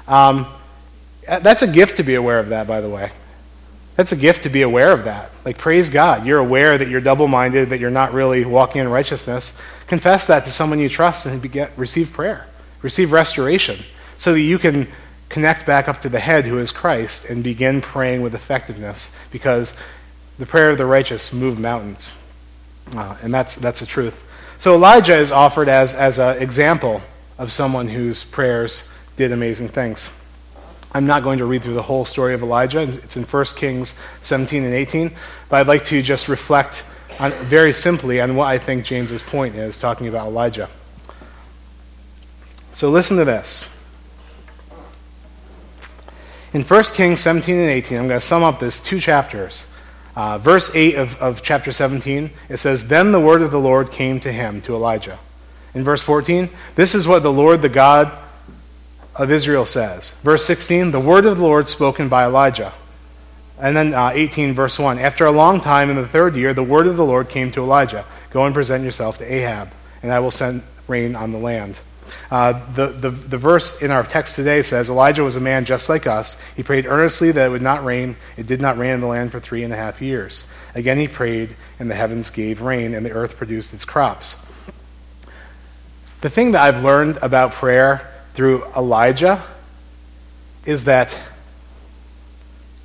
um, 0.07 0.45
that's 1.25 1.61
a 1.61 1.67
gift 1.67 1.97
to 1.97 2.03
be 2.03 2.15
aware 2.15 2.39
of 2.39 2.49
that, 2.49 2.67
by 2.67 2.81
the 2.81 2.89
way. 2.89 3.11
That's 3.95 4.11
a 4.11 4.15
gift 4.15 4.43
to 4.43 4.49
be 4.49 4.61
aware 4.61 4.91
of 4.91 5.05
that. 5.05 5.31
Like, 5.45 5.57
praise 5.57 5.89
God. 5.89 6.25
You're 6.25 6.39
aware 6.39 6.77
that 6.77 6.87
you're 6.87 7.01
double 7.01 7.27
minded, 7.27 7.69
that 7.69 7.79
you're 7.79 7.91
not 7.91 8.13
really 8.13 8.45
walking 8.45 8.81
in 8.81 8.89
righteousness. 8.89 9.53
Confess 9.87 10.25
that 10.27 10.45
to 10.45 10.51
someone 10.51 10.79
you 10.79 10.89
trust 10.89 11.25
and 11.25 11.51
get, 11.51 11.77
receive 11.77 12.11
prayer, 12.11 12.47
receive 12.81 13.11
restoration, 13.11 13.79
so 14.21 14.33
that 14.33 14.41
you 14.41 14.59
can 14.59 14.87
connect 15.29 15.65
back 15.65 15.87
up 15.87 15.99
to 16.03 16.07
the 16.07 16.19
head 16.19 16.45
who 16.45 16.59
is 16.59 16.71
Christ 16.71 17.25
and 17.25 17.43
begin 17.43 17.81
praying 17.81 18.21
with 18.21 18.35
effectiveness 18.35 19.11
because 19.31 19.73
the 20.37 20.45
prayer 20.45 20.69
of 20.69 20.77
the 20.77 20.85
righteous 20.85 21.33
moves 21.33 21.57
mountains. 21.57 22.13
Uh, 22.95 23.17
and 23.23 23.33
that's, 23.33 23.55
that's 23.55 23.79
the 23.79 23.87
truth. 23.87 24.23
So 24.59 24.75
Elijah 24.75 25.17
is 25.17 25.31
offered 25.31 25.67
as, 25.67 25.95
as 25.95 26.19
an 26.19 26.37
example 26.37 27.01
of 27.39 27.51
someone 27.51 27.87
whose 27.87 28.23
prayers 28.23 28.87
did 29.17 29.31
amazing 29.31 29.69
things. 29.69 30.11
I'm 30.91 31.07
not 31.07 31.23
going 31.23 31.39
to 31.39 31.45
read 31.45 31.63
through 31.63 31.73
the 31.73 31.81
whole 31.81 32.05
story 32.05 32.35
of 32.35 32.43
Elijah. 32.43 32.81
It's 32.81 33.17
in 33.17 33.23
1 33.23 33.45
Kings 33.55 33.95
17 34.21 34.63
and 34.63 34.73
18. 34.75 35.09
But 35.49 35.61
I'd 35.61 35.67
like 35.67 35.85
to 35.85 35.99
just 36.03 36.27
reflect 36.27 36.83
on, 37.19 37.31
very 37.45 37.73
simply 37.73 38.21
on 38.21 38.35
what 38.35 38.49
I 38.49 38.59
think 38.59 38.85
James's 38.85 39.23
point 39.23 39.55
is 39.55 39.79
talking 39.79 40.07
about 40.07 40.27
Elijah. 40.27 40.69
So 42.73 42.91
listen 42.91 43.17
to 43.17 43.25
this. 43.25 43.67
In 46.53 46.63
1 46.63 46.83
Kings 46.95 47.21
17 47.21 47.55
and 47.55 47.69
18, 47.69 47.97
I'm 47.97 48.07
going 48.07 48.19
to 48.19 48.25
sum 48.25 48.43
up 48.43 48.59
this 48.59 48.79
two 48.81 48.99
chapters. 48.99 49.65
Uh, 50.15 50.37
verse 50.37 50.73
8 50.75 50.95
of, 50.95 51.21
of 51.21 51.41
chapter 51.41 51.71
17, 51.71 52.29
it 52.49 52.57
says, 52.57 52.87
Then 52.87 53.13
the 53.13 53.21
word 53.21 53.41
of 53.41 53.51
the 53.51 53.59
Lord 53.59 53.91
came 53.91 54.19
to 54.19 54.31
him, 54.31 54.61
to 54.63 54.75
Elijah. 54.75 55.17
In 55.73 55.85
verse 55.85 56.03
14, 56.03 56.49
this 56.75 56.93
is 56.93 57.07
what 57.07 57.23
the 57.23 57.31
Lord, 57.31 57.61
the 57.61 57.69
God 57.69 58.11
of 59.15 59.31
Israel, 59.31 59.65
says. 59.65 60.11
Verse 60.23 60.45
16, 60.45 60.91
the 60.91 60.99
word 60.99 61.25
of 61.25 61.37
the 61.37 61.43
Lord 61.43 61.69
spoken 61.69 62.09
by 62.09 62.25
Elijah. 62.25 62.73
And 63.57 63.77
then 63.77 63.93
uh, 63.93 64.11
18, 64.13 64.53
verse 64.53 64.77
1, 64.77 64.99
After 64.99 65.25
a 65.25 65.31
long 65.31 65.61
time, 65.61 65.89
in 65.89 65.95
the 65.95 66.07
third 66.07 66.35
year, 66.35 66.53
the 66.53 66.63
word 66.63 66.87
of 66.87 66.97
the 66.97 67.05
Lord 67.05 67.29
came 67.29 67.51
to 67.53 67.61
Elijah 67.61 68.05
Go 68.31 68.45
and 68.45 68.53
present 68.53 68.83
yourself 68.83 69.17
to 69.17 69.33
Ahab, 69.33 69.71
and 70.01 70.11
I 70.11 70.19
will 70.19 70.31
send 70.31 70.63
rain 70.87 71.15
on 71.15 71.31
the 71.31 71.37
land. 71.37 71.79
Uh, 72.29 72.53
the, 72.73 72.87
the, 72.87 73.09
the 73.09 73.37
verse 73.37 73.81
in 73.81 73.91
our 73.91 74.03
text 74.03 74.35
today 74.35 74.63
says 74.63 74.89
Elijah 74.89 75.23
was 75.23 75.35
a 75.35 75.39
man 75.39 75.65
just 75.65 75.89
like 75.89 76.07
us. 76.07 76.37
He 76.55 76.63
prayed 76.63 76.85
earnestly 76.85 77.31
that 77.31 77.47
it 77.47 77.49
would 77.49 77.61
not 77.61 77.83
rain. 77.83 78.15
It 78.37 78.47
did 78.47 78.61
not 78.61 78.77
rain 78.77 78.91
in 78.91 78.99
the 79.01 79.07
land 79.07 79.31
for 79.31 79.39
three 79.39 79.63
and 79.63 79.73
a 79.73 79.77
half 79.77 80.01
years. 80.01 80.45
Again, 80.75 80.97
he 80.97 81.07
prayed, 81.07 81.49
and 81.79 81.89
the 81.89 81.95
heavens 81.95 82.29
gave 82.29 82.61
rain, 82.61 82.93
and 82.93 83.05
the 83.05 83.11
earth 83.11 83.37
produced 83.37 83.73
its 83.73 83.85
crops. 83.85 84.35
The 86.21 86.29
thing 86.29 86.51
that 86.51 86.61
I've 86.61 86.83
learned 86.83 87.17
about 87.21 87.53
prayer 87.53 88.07
through 88.35 88.63
Elijah 88.77 89.43
is 90.65 90.83
that, 90.83 91.17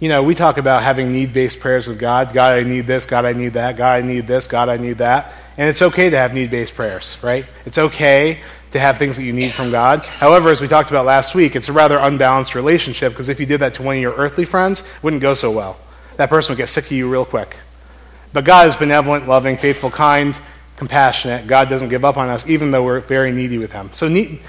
you 0.01 0.09
know, 0.09 0.23
we 0.23 0.35
talk 0.35 0.59
about 0.59 0.83
having 0.83 1.13
need 1.13 1.33
based 1.33 1.61
prayers 1.61 1.87
with 1.87 1.99
God. 1.99 2.33
God, 2.33 2.59
I 2.59 2.63
need 2.63 2.87
this. 2.87 3.07
God, 3.07 3.25
I 3.25 3.33
need 3.33 3.53
that. 3.53 3.77
God, 3.77 4.03
I 4.03 4.07
need 4.07 4.27
this. 4.27 4.47
God, 4.49 4.69
I 4.69 4.79
need 4.79 4.99
that. 4.99 5.33
And 5.59 5.69
it's 5.69 5.83
okay 5.83 6.11
to 6.11 6.17
have 6.17 6.35
need 6.35 6.51
based 6.51 6.75
prayers, 6.75 7.19
right? 7.23 7.45
It's 7.65 7.79
okay 7.79 8.41
to 8.73 8.81
have 8.81 8.99
things 8.99 9.17
that 9.17 9.23
you 9.23 9.33
need 9.33 9.53
from 9.53 9.71
God. 9.71 10.05
However, 10.05 10.51
as 10.51 10.61
we 10.61 10.69
talked 10.69 10.91
about 10.91 11.07
last 11.07 11.35
week, 11.35 11.57
it's 11.57 11.69
a 11.69 11.73
rather 11.73 11.99
unbalanced 11.99 12.55
relationship 12.55 13.13
because 13.13 13.29
if 13.29 13.41
you 13.41 13.47
did 13.47 13.61
that 13.61 13.75
to 13.75 13.83
one 13.83 13.97
of 13.97 14.03
your 14.03 14.15
earthly 14.15 14.45
friends, 14.45 14.81
it 14.81 15.03
wouldn't 15.03 15.23
go 15.23 15.35
so 15.35 15.51
well. 15.51 15.77
That 16.17 16.29
person 16.29 16.53
would 16.53 16.59
get 16.59 16.69
sick 16.69 16.87
of 16.87 16.93
you 16.93 17.11
real 17.11 17.25
quick. 17.25 17.57
But 18.33 18.45
God 18.45 18.69
is 18.69 18.77
benevolent, 18.77 19.29
loving, 19.29 19.57
faithful, 19.57 19.91
kind, 19.91 20.37
compassionate. 20.77 21.47
God 21.47 21.69
doesn't 21.69 21.89
give 21.89 22.05
up 22.05 22.17
on 22.17 22.29
us, 22.29 22.47
even 22.47 22.71
though 22.71 22.85
we're 22.85 23.01
very 23.01 23.33
needy 23.33 23.59
with 23.59 23.73
Him. 23.73 23.91
So, 23.95 24.09
need, 24.09 24.41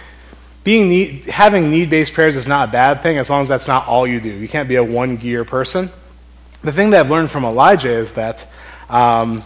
being 0.63 0.89
need, 0.89 1.23
having 1.23 1.69
need-based 1.69 2.13
prayers 2.13 2.35
is 2.35 2.47
not 2.47 2.69
a 2.69 2.71
bad 2.71 3.01
thing 3.01 3.17
as 3.17 3.29
long 3.29 3.41
as 3.41 3.47
that's 3.47 3.67
not 3.67 3.87
all 3.87 4.05
you 4.05 4.19
do. 4.19 4.29
You 4.29 4.49
can't 4.49 4.67
be 4.67 4.75
a 4.75 4.83
one-gear 4.83 5.45
person. 5.45 5.89
The 6.63 6.73
thing 6.73 6.89
that 6.89 7.05
I've 7.05 7.11
learned 7.11 7.31
from 7.31 7.45
Elijah 7.45 7.89
is 7.89 8.11
that, 8.13 8.45
um, 8.89 9.43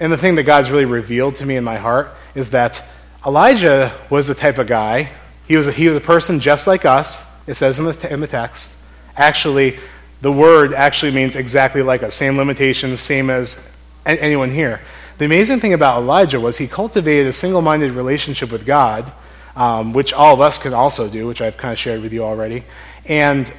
and 0.00 0.12
the 0.12 0.18
thing 0.18 0.34
that 0.36 0.42
God's 0.42 0.70
really 0.70 0.84
revealed 0.84 1.36
to 1.36 1.46
me 1.46 1.56
in 1.56 1.62
my 1.62 1.76
heart 1.76 2.08
is 2.34 2.50
that 2.50 2.82
Elijah 3.26 3.92
was 4.08 4.28
the 4.28 4.34
type 4.36 4.56
of 4.56 4.68
guy, 4.68 5.10
he 5.48 5.56
was 5.56 5.66
a, 5.66 5.72
he 5.72 5.88
was 5.88 5.96
a 5.96 6.00
person 6.00 6.38
just 6.38 6.68
like 6.68 6.84
us, 6.84 7.24
it 7.48 7.56
says 7.56 7.80
in 7.80 7.84
the, 7.84 8.12
in 8.12 8.20
the 8.20 8.26
text. 8.28 8.72
Actually, 9.16 9.78
the 10.20 10.30
word 10.30 10.72
actually 10.72 11.10
means 11.10 11.34
exactly 11.34 11.82
like 11.82 12.04
us, 12.04 12.14
same 12.14 12.36
limitations, 12.36 13.00
same 13.00 13.28
as 13.28 13.60
anyone 14.06 14.50
here. 14.50 14.80
The 15.18 15.24
amazing 15.24 15.58
thing 15.58 15.72
about 15.72 16.02
Elijah 16.02 16.38
was 16.38 16.58
he 16.58 16.68
cultivated 16.68 17.26
a 17.26 17.32
single 17.32 17.62
minded 17.62 17.92
relationship 17.92 18.52
with 18.52 18.64
God, 18.64 19.10
um, 19.56 19.92
which 19.92 20.12
all 20.12 20.34
of 20.34 20.40
us 20.40 20.58
can 20.58 20.72
also 20.72 21.08
do, 21.08 21.26
which 21.26 21.40
I've 21.40 21.56
kind 21.56 21.72
of 21.72 21.78
shared 21.78 22.02
with 22.02 22.12
you 22.12 22.22
already. 22.22 22.62
And 23.06 23.52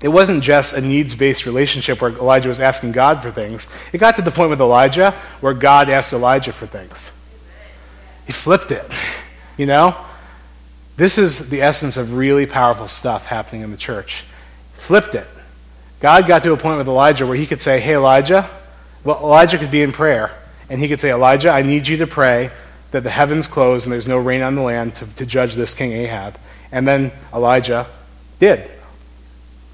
it 0.00 0.08
wasn't 0.08 0.42
just 0.42 0.72
a 0.72 0.80
needs 0.80 1.14
based 1.14 1.44
relationship 1.44 2.00
where 2.00 2.12
Elijah 2.12 2.48
was 2.48 2.60
asking 2.60 2.92
God 2.92 3.20
for 3.20 3.30
things. 3.30 3.66
It 3.92 3.98
got 3.98 4.16
to 4.16 4.22
the 4.22 4.30
point 4.30 4.50
with 4.50 4.60
Elijah 4.60 5.10
where 5.40 5.54
God 5.54 5.90
asked 5.90 6.12
Elijah 6.12 6.52
for 6.52 6.66
things. 6.66 7.10
He 8.26 8.32
flipped 8.32 8.70
it. 8.70 8.84
You 9.56 9.66
know? 9.66 9.96
This 10.96 11.18
is 11.18 11.50
the 11.50 11.62
essence 11.62 11.96
of 11.96 12.14
really 12.14 12.46
powerful 12.46 12.88
stuff 12.88 13.26
happening 13.26 13.62
in 13.62 13.70
the 13.70 13.76
church. 13.76 14.24
Flipped 14.74 15.14
it. 15.14 15.26
God 16.00 16.26
got 16.26 16.42
to 16.42 16.52
a 16.52 16.56
point 16.56 16.78
with 16.78 16.88
Elijah 16.88 17.26
where 17.26 17.36
he 17.36 17.46
could 17.46 17.60
say, 17.60 17.80
Hey, 17.80 17.94
Elijah, 17.94 18.48
well, 19.04 19.18
Elijah 19.20 19.58
could 19.58 19.70
be 19.70 19.82
in 19.82 19.92
prayer. 19.92 20.32
And 20.68 20.80
he 20.80 20.88
could 20.88 21.00
say, 21.00 21.10
Elijah, 21.10 21.50
I 21.50 21.62
need 21.62 21.86
you 21.86 21.98
to 21.98 22.06
pray 22.06 22.50
that 22.90 23.02
the 23.02 23.10
heavens 23.10 23.46
close 23.46 23.84
and 23.84 23.92
there's 23.92 24.08
no 24.08 24.18
rain 24.18 24.42
on 24.42 24.54
the 24.54 24.62
land 24.62 24.94
to, 24.96 25.06
to 25.16 25.26
judge 25.26 25.54
this 25.54 25.74
King 25.74 25.92
Ahab. 25.92 26.38
And 26.72 26.88
then 26.88 27.12
Elijah 27.32 27.86
did. 28.40 28.68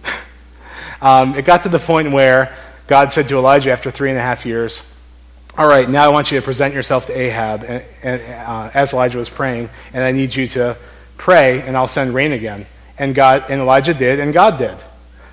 um, 1.00 1.34
it 1.34 1.44
got 1.44 1.62
to 1.62 1.68
the 1.68 1.78
point 1.78 2.12
where 2.12 2.54
God 2.88 3.12
said 3.12 3.28
to 3.28 3.36
Elijah 3.36 3.70
after 3.70 3.90
three 3.90 4.10
and 4.10 4.18
a 4.18 4.22
half 4.22 4.44
years, 4.44 4.88
all 5.56 5.66
right, 5.66 5.88
now 5.88 6.04
I 6.04 6.08
want 6.08 6.30
you 6.30 6.40
to 6.40 6.44
present 6.44 6.72
yourself 6.72 7.06
to 7.06 7.18
Ahab, 7.18 7.64
and, 7.64 7.84
and 8.02 8.22
uh, 8.22 8.70
as 8.72 8.94
Elijah 8.94 9.18
was 9.18 9.28
praying, 9.28 9.68
and 9.92 10.02
I 10.02 10.10
need 10.10 10.34
you 10.34 10.48
to 10.48 10.78
pray, 11.18 11.60
and 11.60 11.76
I'll 11.76 11.88
send 11.88 12.14
rain 12.14 12.32
again. 12.32 12.66
And 12.98 13.14
God, 13.14 13.44
and 13.50 13.60
Elijah 13.60 13.92
did, 13.92 14.18
and 14.18 14.32
God 14.32 14.58
did. 14.58 14.76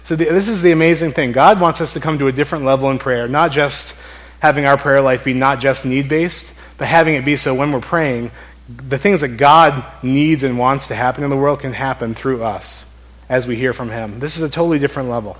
So 0.03 0.15
the, 0.15 0.25
this 0.25 0.49
is 0.49 0.61
the 0.61 0.71
amazing 0.71 1.13
thing. 1.13 1.31
God 1.31 1.61
wants 1.61 1.79
us 1.79 1.93
to 1.93 2.01
come 2.01 2.19
to 2.19 2.27
a 2.27 2.31
different 2.33 2.65
level 2.65 2.89
in 2.91 2.99
prayer, 2.99 3.27
not 3.29 3.51
just 3.51 3.97
having 4.39 4.65
our 4.65 4.77
prayer 4.77 5.01
life 5.01 5.23
be 5.23 5.33
not 5.33 5.59
just 5.59 5.85
need 5.85 6.09
based, 6.09 6.51
but 6.77 6.87
having 6.87 7.15
it 7.15 7.23
be 7.23 7.35
so 7.35 7.55
when 7.55 7.71
we're 7.71 7.79
praying, 7.79 8.31
the 8.67 8.97
things 8.97 9.21
that 9.21 9.29
God 9.29 9.85
needs 10.03 10.43
and 10.43 10.59
wants 10.59 10.87
to 10.87 10.95
happen 10.95 11.23
in 11.23 11.29
the 11.29 11.37
world 11.37 11.61
can 11.61 11.73
happen 11.73 12.13
through 12.13 12.43
us 12.43 12.85
as 13.29 13.47
we 13.47 13.55
hear 13.55 13.73
from 13.73 13.89
Him. 13.89 14.19
This 14.19 14.35
is 14.35 14.41
a 14.41 14.49
totally 14.49 14.79
different 14.79 15.09
level. 15.09 15.37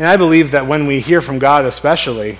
And 0.00 0.08
I 0.08 0.16
believe 0.16 0.52
that 0.52 0.66
when 0.66 0.86
we 0.86 1.00
hear 1.00 1.20
from 1.20 1.38
God, 1.38 1.66
especially 1.66 2.38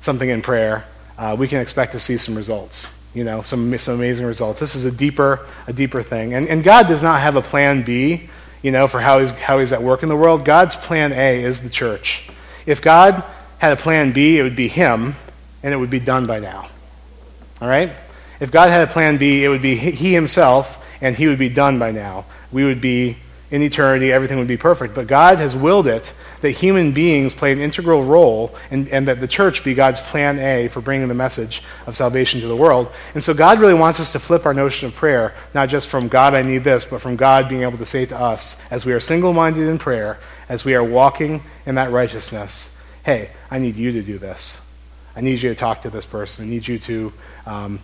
something 0.00 0.28
in 0.28 0.42
prayer, 0.42 0.84
uh, 1.16 1.36
we 1.38 1.46
can 1.46 1.60
expect 1.60 1.92
to 1.92 2.00
see 2.00 2.16
some 2.16 2.34
results. 2.34 2.88
You 3.14 3.22
know, 3.22 3.42
some, 3.42 3.78
some 3.78 3.94
amazing 3.94 4.26
results. 4.26 4.58
This 4.58 4.74
is 4.74 4.84
a 4.84 4.90
deeper, 4.90 5.46
a 5.68 5.72
deeper 5.72 6.02
thing. 6.02 6.34
And, 6.34 6.48
and 6.48 6.64
God 6.64 6.88
does 6.88 7.04
not 7.04 7.20
have 7.20 7.36
a 7.36 7.42
plan 7.42 7.84
B, 7.84 8.28
you 8.60 8.72
know, 8.72 8.88
for 8.88 8.98
how 8.98 9.20
he's, 9.20 9.30
how 9.30 9.60
he's 9.60 9.72
at 9.72 9.84
work 9.84 10.02
in 10.02 10.08
the 10.08 10.16
world. 10.16 10.44
God's 10.44 10.74
plan 10.74 11.12
A 11.12 11.44
is 11.44 11.60
the 11.60 11.70
church. 11.70 12.28
If 12.66 12.82
God 12.82 13.22
had 13.58 13.72
a 13.72 13.76
plan 13.76 14.10
B, 14.10 14.40
it 14.40 14.42
would 14.42 14.56
be 14.56 14.66
Him, 14.66 15.14
and 15.62 15.72
it 15.72 15.76
would 15.76 15.90
be 15.90 16.00
done 16.00 16.24
by 16.24 16.40
now. 16.40 16.68
All 17.60 17.68
right? 17.68 17.92
If 18.40 18.50
God 18.50 18.68
had 18.68 18.86
a 18.88 18.92
plan 18.92 19.16
B, 19.16 19.44
it 19.44 19.48
would 19.48 19.62
be 19.62 19.76
He 19.76 20.12
Himself, 20.12 20.84
and 21.00 21.14
He 21.14 21.28
would 21.28 21.38
be 21.38 21.50
done 21.50 21.78
by 21.78 21.92
now. 21.92 22.24
We 22.50 22.64
would 22.64 22.80
be 22.80 23.16
in 23.52 23.62
eternity, 23.62 24.12
everything 24.12 24.38
would 24.38 24.48
be 24.48 24.56
perfect. 24.56 24.96
But 24.96 25.06
God 25.06 25.38
has 25.38 25.54
willed 25.54 25.86
it 25.86 26.12
that 26.46 26.52
human 26.52 26.92
beings 26.92 27.34
play 27.34 27.50
an 27.50 27.60
integral 27.60 28.04
role 28.04 28.54
and, 28.70 28.86
and 28.88 29.08
that 29.08 29.20
the 29.20 29.26
church 29.26 29.64
be 29.64 29.74
God's 29.74 30.00
plan 30.00 30.38
A 30.38 30.68
for 30.68 30.80
bringing 30.80 31.08
the 31.08 31.14
message 31.14 31.60
of 31.88 31.96
salvation 31.96 32.40
to 32.40 32.46
the 32.46 32.54
world. 32.54 32.92
And 33.14 33.24
so 33.24 33.34
God 33.34 33.58
really 33.58 33.74
wants 33.74 33.98
us 33.98 34.12
to 34.12 34.20
flip 34.20 34.46
our 34.46 34.54
notion 34.54 34.86
of 34.86 34.94
prayer, 34.94 35.34
not 35.54 35.68
just 35.68 35.88
from 35.88 36.06
God, 36.06 36.34
I 36.34 36.42
need 36.42 36.62
this, 36.62 36.84
but 36.84 37.00
from 37.00 37.16
God 37.16 37.48
being 37.48 37.62
able 37.62 37.78
to 37.78 37.86
say 37.86 38.06
to 38.06 38.16
us, 38.16 38.54
as 38.70 38.86
we 38.86 38.92
are 38.92 39.00
single 39.00 39.32
minded 39.32 39.68
in 39.68 39.76
prayer, 39.76 40.20
as 40.48 40.64
we 40.64 40.76
are 40.76 40.84
walking 40.84 41.42
in 41.66 41.74
that 41.74 41.90
righteousness, 41.90 42.70
hey, 43.04 43.30
I 43.50 43.58
need 43.58 43.74
you 43.74 43.90
to 43.90 44.02
do 44.02 44.16
this. 44.16 44.60
I 45.16 45.22
need 45.22 45.42
you 45.42 45.48
to 45.48 45.56
talk 45.56 45.82
to 45.82 45.90
this 45.90 46.06
person. 46.06 46.44
I 46.44 46.48
need 46.48 46.68
you 46.68 46.78
to 46.78 47.12
um, 47.46 47.80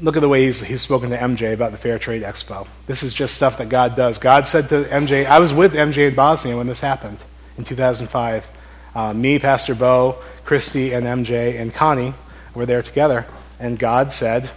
look 0.00 0.16
at 0.16 0.20
the 0.20 0.28
way 0.28 0.44
he's, 0.44 0.60
he's 0.60 0.82
spoken 0.82 1.10
to 1.10 1.16
MJ 1.16 1.54
about 1.54 1.72
the 1.72 1.78
Fair 1.78 1.98
Trade 1.98 2.22
Expo. 2.22 2.66
This 2.86 3.02
is 3.02 3.14
just 3.14 3.34
stuff 3.34 3.58
that 3.58 3.68
God 3.68 3.96
does. 3.96 4.18
God 4.18 4.46
said 4.46 4.68
to 4.68 4.84
MJ, 4.84 5.26
I 5.26 5.38
was 5.38 5.54
with 5.54 5.72
MJ 5.72 6.08
in 6.08 6.14
Bosnia 6.14 6.56
when 6.56 6.66
this 6.66 6.80
happened 6.80 7.18
in 7.56 7.64
2005. 7.64 8.46
Uh, 8.94 9.12
me, 9.14 9.38
Pastor 9.38 9.74
Bo, 9.74 10.16
Christy, 10.44 10.92
and 10.92 11.06
MJ 11.06 11.58
and 11.60 11.72
Connie 11.72 12.14
were 12.54 12.66
there 12.66 12.82
together. 12.82 13.26
And 13.58 13.78
God 13.78 14.12
said, 14.12 14.50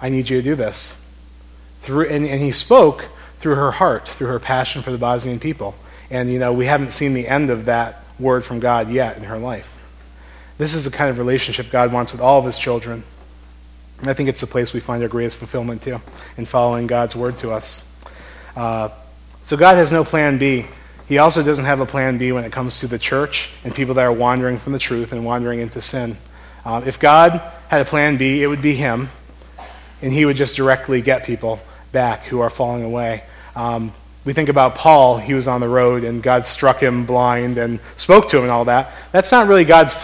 I 0.00 0.08
need 0.08 0.28
you 0.28 0.38
to 0.38 0.42
do 0.42 0.54
this. 0.54 0.96
Through, 1.82 2.08
and, 2.08 2.24
and 2.24 2.40
he 2.40 2.52
spoke 2.52 3.06
through 3.40 3.56
her 3.56 3.72
heart, 3.72 4.08
through 4.08 4.28
her 4.28 4.38
passion 4.38 4.82
for 4.82 4.92
the 4.92 4.98
Bosnian 4.98 5.40
people. 5.40 5.74
And, 6.10 6.32
you 6.32 6.38
know, 6.38 6.52
we 6.52 6.66
haven't 6.66 6.92
seen 6.92 7.14
the 7.14 7.26
end 7.26 7.50
of 7.50 7.64
that 7.64 8.04
word 8.18 8.44
from 8.44 8.60
God 8.60 8.90
yet 8.90 9.16
in 9.16 9.24
her 9.24 9.38
life. 9.38 9.68
This 10.58 10.74
is 10.74 10.84
the 10.84 10.90
kind 10.90 11.10
of 11.10 11.18
relationship 11.18 11.70
God 11.70 11.92
wants 11.92 12.12
with 12.12 12.20
all 12.20 12.38
of 12.38 12.44
his 12.44 12.58
children. 12.58 13.02
And 14.02 14.10
I 14.10 14.14
think 14.14 14.28
it's 14.28 14.40
the 14.40 14.46
place 14.46 14.72
we 14.72 14.80
find 14.80 15.02
our 15.02 15.08
greatest 15.08 15.38
fulfillment 15.38 15.82
too, 15.82 16.00
in 16.36 16.44
following 16.44 16.86
God's 16.86 17.16
word 17.16 17.38
to 17.38 17.52
us. 17.52 17.84
Uh, 18.54 18.90
so 19.44 19.56
God 19.56 19.76
has 19.76 19.92
no 19.92 20.04
plan 20.04 20.38
B. 20.38 20.66
He 21.08 21.18
also 21.18 21.42
doesn't 21.42 21.64
have 21.64 21.80
a 21.80 21.86
plan 21.86 22.18
B 22.18 22.32
when 22.32 22.44
it 22.44 22.52
comes 22.52 22.80
to 22.80 22.88
the 22.88 22.98
church 22.98 23.50
and 23.64 23.74
people 23.74 23.94
that 23.94 24.02
are 24.02 24.12
wandering 24.12 24.58
from 24.58 24.72
the 24.72 24.78
truth 24.78 25.12
and 25.12 25.24
wandering 25.24 25.60
into 25.60 25.80
sin. 25.80 26.16
Uh, 26.64 26.82
if 26.84 26.98
God 26.98 27.40
had 27.68 27.80
a 27.80 27.84
plan 27.84 28.16
B, 28.16 28.42
it 28.42 28.48
would 28.48 28.60
be 28.60 28.74
Him, 28.74 29.08
and 30.02 30.12
He 30.12 30.24
would 30.24 30.36
just 30.36 30.56
directly 30.56 31.00
get 31.00 31.24
people 31.24 31.60
back 31.92 32.24
who 32.24 32.40
are 32.40 32.50
falling 32.50 32.82
away. 32.82 33.22
Um, 33.54 33.92
we 34.24 34.32
think 34.32 34.48
about 34.48 34.76
Paul, 34.76 35.18
he 35.18 35.34
was 35.34 35.48
on 35.48 35.60
the 35.60 35.68
road 35.68 36.04
and 36.04 36.22
God 36.22 36.46
struck 36.46 36.80
him 36.80 37.06
blind 37.06 37.58
and 37.58 37.80
spoke 37.96 38.28
to 38.28 38.36
him 38.36 38.44
and 38.44 38.52
all 38.52 38.66
that. 38.66 38.92
That's 39.10 39.32
not 39.32 39.48
really 39.48 39.64
God's 39.64 39.94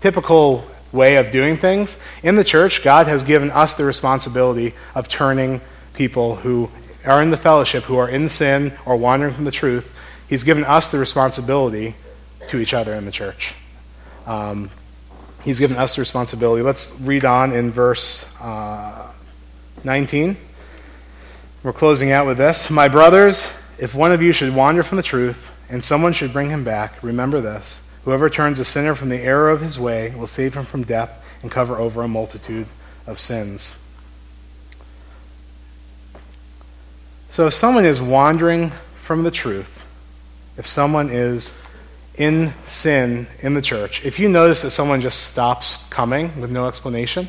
typical 0.00 0.66
way 0.92 1.16
of 1.16 1.30
doing 1.30 1.56
things. 1.56 1.96
In 2.22 2.36
the 2.36 2.44
church, 2.44 2.82
God 2.82 3.08
has 3.08 3.22
given 3.22 3.50
us 3.50 3.74
the 3.74 3.84
responsibility 3.84 4.74
of 4.94 5.08
turning 5.08 5.60
people 5.94 6.36
who 6.36 6.70
are 7.04 7.22
in 7.22 7.30
the 7.30 7.36
fellowship, 7.36 7.84
who 7.84 7.96
are 7.96 8.08
in 8.08 8.28
sin 8.28 8.76
or 8.86 8.96
wandering 8.96 9.34
from 9.34 9.44
the 9.44 9.50
truth. 9.50 9.94
He's 10.28 10.44
given 10.44 10.64
us 10.64 10.88
the 10.88 10.98
responsibility 10.98 11.94
to 12.48 12.58
each 12.58 12.74
other 12.74 12.94
in 12.94 13.04
the 13.04 13.10
church. 13.10 13.54
Um, 14.26 14.70
he's 15.42 15.58
given 15.58 15.76
us 15.76 15.96
the 15.96 16.02
responsibility. 16.02 16.62
Let's 16.62 16.94
read 17.00 17.24
on 17.24 17.52
in 17.52 17.70
verse 17.70 18.26
uh, 18.40 19.10
19. 19.84 20.36
We're 21.62 21.72
closing 21.72 22.10
out 22.10 22.26
with 22.26 22.38
this. 22.38 22.70
My 22.70 22.88
brothers, 22.88 23.48
if 23.78 23.94
one 23.94 24.12
of 24.12 24.22
you 24.22 24.32
should 24.32 24.54
wander 24.54 24.82
from 24.82 24.96
the 24.96 25.02
truth 25.02 25.50
and 25.68 25.82
someone 25.82 26.12
should 26.12 26.32
bring 26.32 26.50
him 26.50 26.64
back, 26.64 27.02
remember 27.02 27.40
this. 27.40 27.80
Whoever 28.08 28.30
turns 28.30 28.58
a 28.58 28.64
sinner 28.64 28.94
from 28.94 29.10
the 29.10 29.20
error 29.20 29.50
of 29.50 29.60
his 29.60 29.78
way 29.78 30.14
will 30.16 30.26
save 30.26 30.54
him 30.54 30.64
from 30.64 30.82
death 30.82 31.22
and 31.42 31.50
cover 31.50 31.76
over 31.76 32.00
a 32.00 32.08
multitude 32.08 32.66
of 33.06 33.20
sins. 33.20 33.74
So 37.28 37.46
if 37.48 37.52
someone 37.52 37.84
is 37.84 38.00
wandering 38.00 38.72
from 39.02 39.24
the 39.24 39.30
truth, 39.30 39.84
if 40.56 40.66
someone 40.66 41.10
is 41.10 41.52
in 42.16 42.54
sin 42.66 43.26
in 43.40 43.52
the 43.52 43.60
church, 43.60 44.02
if 44.02 44.18
you 44.18 44.30
notice 44.30 44.62
that 44.62 44.70
someone 44.70 45.02
just 45.02 45.24
stops 45.24 45.86
coming 45.90 46.40
with 46.40 46.50
no 46.50 46.66
explanation, 46.66 47.28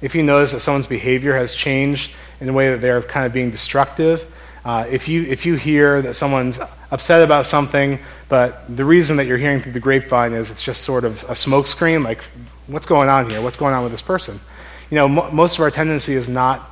if 0.00 0.16
you 0.16 0.24
notice 0.24 0.50
that 0.50 0.58
someone's 0.58 0.88
behavior 0.88 1.36
has 1.36 1.54
changed 1.54 2.10
in 2.40 2.48
a 2.48 2.52
way 2.52 2.68
that 2.70 2.80
they're 2.80 3.00
kind 3.00 3.26
of 3.26 3.32
being 3.32 3.52
destructive, 3.52 4.28
uh, 4.64 4.86
if, 4.90 5.08
you, 5.08 5.22
if 5.22 5.44
you 5.44 5.54
hear 5.56 6.00
that 6.02 6.14
someone's 6.14 6.58
upset 6.90 7.22
about 7.22 7.46
something, 7.46 7.98
but 8.28 8.64
the 8.74 8.84
reason 8.84 9.16
that 9.16 9.26
you're 9.26 9.38
hearing 9.38 9.60
through 9.60 9.72
the 9.72 9.80
grapevine 9.80 10.32
is 10.32 10.50
it's 10.50 10.62
just 10.62 10.82
sort 10.82 11.04
of 11.04 11.22
a 11.24 11.34
smokescreen, 11.34 12.02
like, 12.02 12.22
what's 12.66 12.86
going 12.86 13.08
on 13.08 13.28
here? 13.28 13.42
What's 13.42 13.56
going 13.56 13.74
on 13.74 13.82
with 13.82 13.92
this 13.92 14.02
person? 14.02 14.40
You 14.90 14.96
know, 14.96 15.08
most 15.08 15.56
of 15.56 15.60
our 15.60 15.70
tendency 15.70 16.14
is 16.14 16.28
not 16.28 16.70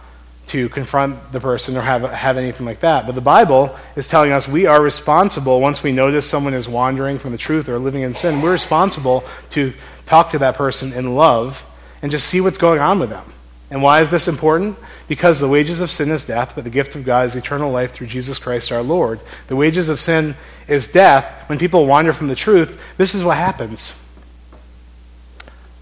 to 0.48 0.68
confront 0.70 1.33
the 1.33 1.40
person 1.40 1.76
or 1.76 1.83
have, 1.83 2.02
have 2.02 2.37
anything 2.37 2.66
like 2.66 2.81
that. 2.81 3.07
But 3.07 3.14
the 3.14 3.20
Bible 3.20 3.76
is 3.96 4.09
telling 4.09 4.33
us 4.33 4.48
we 4.48 4.66
are 4.66 4.83
responsible 4.83 5.61
once 5.61 5.83
we 5.83 5.92
notice 5.92 6.28
someone 6.28 6.55
is 6.55 6.68
wandering 6.68 7.18
from 7.18 7.33
the 7.33 7.38
truth 7.38 7.68
or 7.68 7.78
living 7.78 8.02
in 8.02 8.14
sin. 8.14 8.42
We're 8.42 8.52
responsible 8.52 9.24
to 9.50 9.72
talk 10.07 10.31
to 10.33 10.38
that 10.38 10.57
person 10.57 10.92
in 10.92 11.14
love 11.14 11.64
and 12.02 12.11
just 12.11 12.28
see 12.28 12.40
what's 12.40 12.59
going 12.59 12.81
on 12.81 12.98
with 12.98 13.11
them. 13.11 13.33
And 13.72 13.82
why 13.82 14.02
is 14.02 14.11
this 14.11 14.28
important? 14.28 14.76
Because 15.08 15.40
the 15.40 15.48
wages 15.48 15.80
of 15.80 15.90
sin 15.90 16.11
is 16.11 16.24
death, 16.24 16.52
but 16.54 16.64
the 16.64 16.70
gift 16.70 16.94
of 16.94 17.04
God 17.06 17.24
is 17.24 17.35
eternal 17.35 17.72
life 17.72 17.92
through 17.92 18.08
Jesus 18.08 18.38
Christ 18.38 18.70
our 18.70 18.82
Lord. 18.82 19.18
The 19.48 19.56
wages 19.56 19.88
of 19.88 19.98
sin 19.98 20.37
is 20.68 20.87
death. 20.87 21.48
When 21.48 21.58
people 21.58 21.87
wander 21.87 22.12
from 22.12 22.28
the 22.28 22.35
truth, 22.35 22.78
this 22.98 23.14
is 23.14 23.24
what 23.24 23.38
happens. 23.38 23.94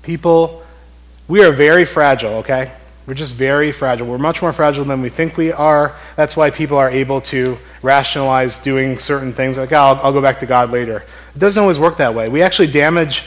People, 0.02 0.62
we 1.26 1.42
are 1.42 1.50
very 1.50 1.84
fragile, 1.84 2.34
okay? 2.34 2.70
We're 3.08 3.14
just 3.14 3.34
very 3.34 3.72
fragile. 3.72 4.06
We're 4.06 4.18
much 4.18 4.40
more 4.40 4.52
fragile 4.52 4.84
than 4.84 5.02
we 5.02 5.08
think 5.08 5.36
we 5.36 5.50
are. 5.50 5.96
That's 6.14 6.36
why 6.36 6.50
people 6.50 6.76
are 6.76 6.90
able 6.90 7.20
to 7.22 7.58
rationalize 7.82 8.56
doing 8.58 9.00
certain 9.00 9.32
things 9.32 9.58
like, 9.58 9.72
oh, 9.72 9.76
I'll, 9.76 9.96
I'll 9.96 10.12
go 10.12 10.22
back 10.22 10.38
to 10.40 10.46
God 10.46 10.70
later. 10.70 11.02
It 11.34 11.40
doesn't 11.40 11.60
always 11.60 11.80
work 11.80 11.96
that 11.96 12.14
way. 12.14 12.28
We 12.28 12.42
actually 12.42 12.70
damage 12.70 13.24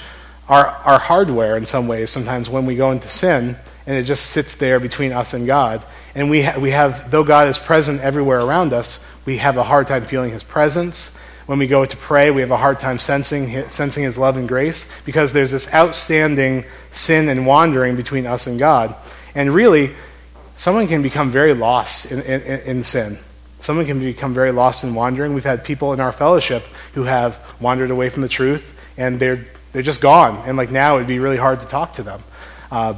our, 0.47 0.67
our 0.67 0.99
hardware 0.99 1.58
in 1.58 1.65
some 1.65 1.86
ways 1.89 2.12
sometimes 2.12 2.49
when 2.49 2.65
we 2.65 2.78
go 2.78 2.91
into 2.91 3.10
sin 3.10 3.58
and 3.86 3.96
it 3.98 4.04
just 4.04 4.28
sits 4.28 4.56
there 4.56 4.80
between 4.80 5.12
us 5.12 5.34
and 5.34 5.46
God. 5.46 5.84
And 6.15 6.30
we, 6.30 6.43
ha- 6.43 6.60
we 6.60 6.72
have, 6.72 7.12
though 7.12 7.24
God 7.24 7.48
is 7.48 7.58
present 7.58 8.02
everywhere 8.02 8.39
around 8.39 8.74
us, 8.74 9.00
we 9.26 9.38
have 9.38 9.58
a 9.58 9.63
hard 9.63 9.88
time 9.88 10.06
feeling 10.06 10.32
His 10.32 10.43
presence. 10.43 11.13
When 11.46 11.60
we 11.60 11.67
go 11.67 11.86
to 11.86 11.98
pray, 11.98 12.32
we 12.32 12.41
have 12.41 12.52
a 12.52 12.58
hard 12.58 12.80
time 12.80 13.00
sensing 13.00 13.50
his, 13.50 13.74
sensing 13.74 14.04
His 14.04 14.17
love 14.17 14.38
and 14.38 14.48
grace 14.48 14.89
because 15.06 15.34
there's 15.34 15.52
this 15.52 15.72
outstanding 15.74 16.63
sin 16.93 17.28
and 17.28 17.46
wandering 17.46 17.96
between 17.96 18.26
us 18.26 18.48
and 18.48 18.58
God. 18.58 18.96
And 19.36 19.54
really, 19.54 19.91
someone 20.56 20.88
can 20.88 21.02
become 21.02 21.32
very 21.32 21.54
lost 21.54 22.12
in, 22.12 22.22
in, 22.22 22.41
in 22.62 22.84
sin. 22.84 23.17
Someone 23.60 23.86
can 23.86 24.00
become 24.00 24.34
very 24.34 24.52
lost 24.52 24.84
in 24.84 24.93
wandering. 24.93 25.34
We've 25.34 25.43
had 25.43 25.63
people 25.63 25.93
in 25.93 26.00
our 26.00 26.12
fellowship 26.12 26.63
who 26.93 27.04
have 27.04 27.39
wandered 27.60 27.91
away 27.91 28.10
from 28.10 28.22
the 28.22 28.30
truth, 28.30 28.63
and 28.98 29.19
they're, 29.19 29.46
they're 29.72 29.82
just 29.82 30.02
gone. 30.02 30.43
And 30.46 30.58
like 30.58 30.69
now, 30.69 30.98
it'd 30.98 31.08
be 31.08 31.19
really 31.19 31.38
hard 31.38 31.62
to 31.62 31.67
talk 31.67 31.96
to 31.96 32.04
them. 32.04 32.22
Uh, 32.69 32.96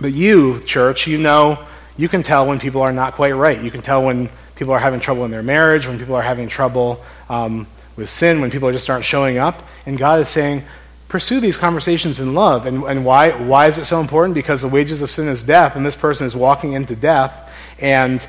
but 0.00 0.14
you, 0.14 0.60
church, 0.60 1.06
you 1.06 1.18
know, 1.18 1.58
you 1.96 2.08
can 2.08 2.22
tell 2.22 2.46
when 2.46 2.58
people 2.58 2.80
are 2.80 2.92
not 2.92 3.14
quite 3.14 3.32
right. 3.32 3.62
You 3.62 3.70
can 3.70 3.82
tell 3.82 4.04
when 4.04 4.30
people 4.56 4.72
are 4.72 4.78
having 4.78 5.00
trouble 5.00 5.24
in 5.24 5.30
their 5.30 5.42
marriage, 5.42 5.86
when 5.86 5.98
people 5.98 6.14
are 6.14 6.22
having 6.22 6.48
trouble 6.48 7.04
um, 7.28 7.66
with 7.96 8.08
sin, 8.08 8.40
when 8.40 8.50
people 8.50 8.70
just 8.72 8.88
aren't 8.88 9.04
showing 9.04 9.38
up. 9.38 9.62
And 9.86 9.98
God 9.98 10.20
is 10.20 10.28
saying, 10.28 10.62
pursue 11.08 11.40
these 11.40 11.56
conversations 11.56 12.20
in 12.20 12.34
love. 12.34 12.66
And, 12.66 12.84
and 12.84 13.04
why, 13.04 13.32
why 13.32 13.66
is 13.66 13.78
it 13.78 13.84
so 13.84 14.00
important? 14.00 14.34
Because 14.34 14.62
the 14.62 14.68
wages 14.68 15.02
of 15.02 15.10
sin 15.10 15.28
is 15.28 15.42
death, 15.42 15.76
and 15.76 15.84
this 15.84 15.96
person 15.96 16.26
is 16.26 16.34
walking 16.34 16.72
into 16.72 16.96
death. 16.96 17.50
And 17.78 18.26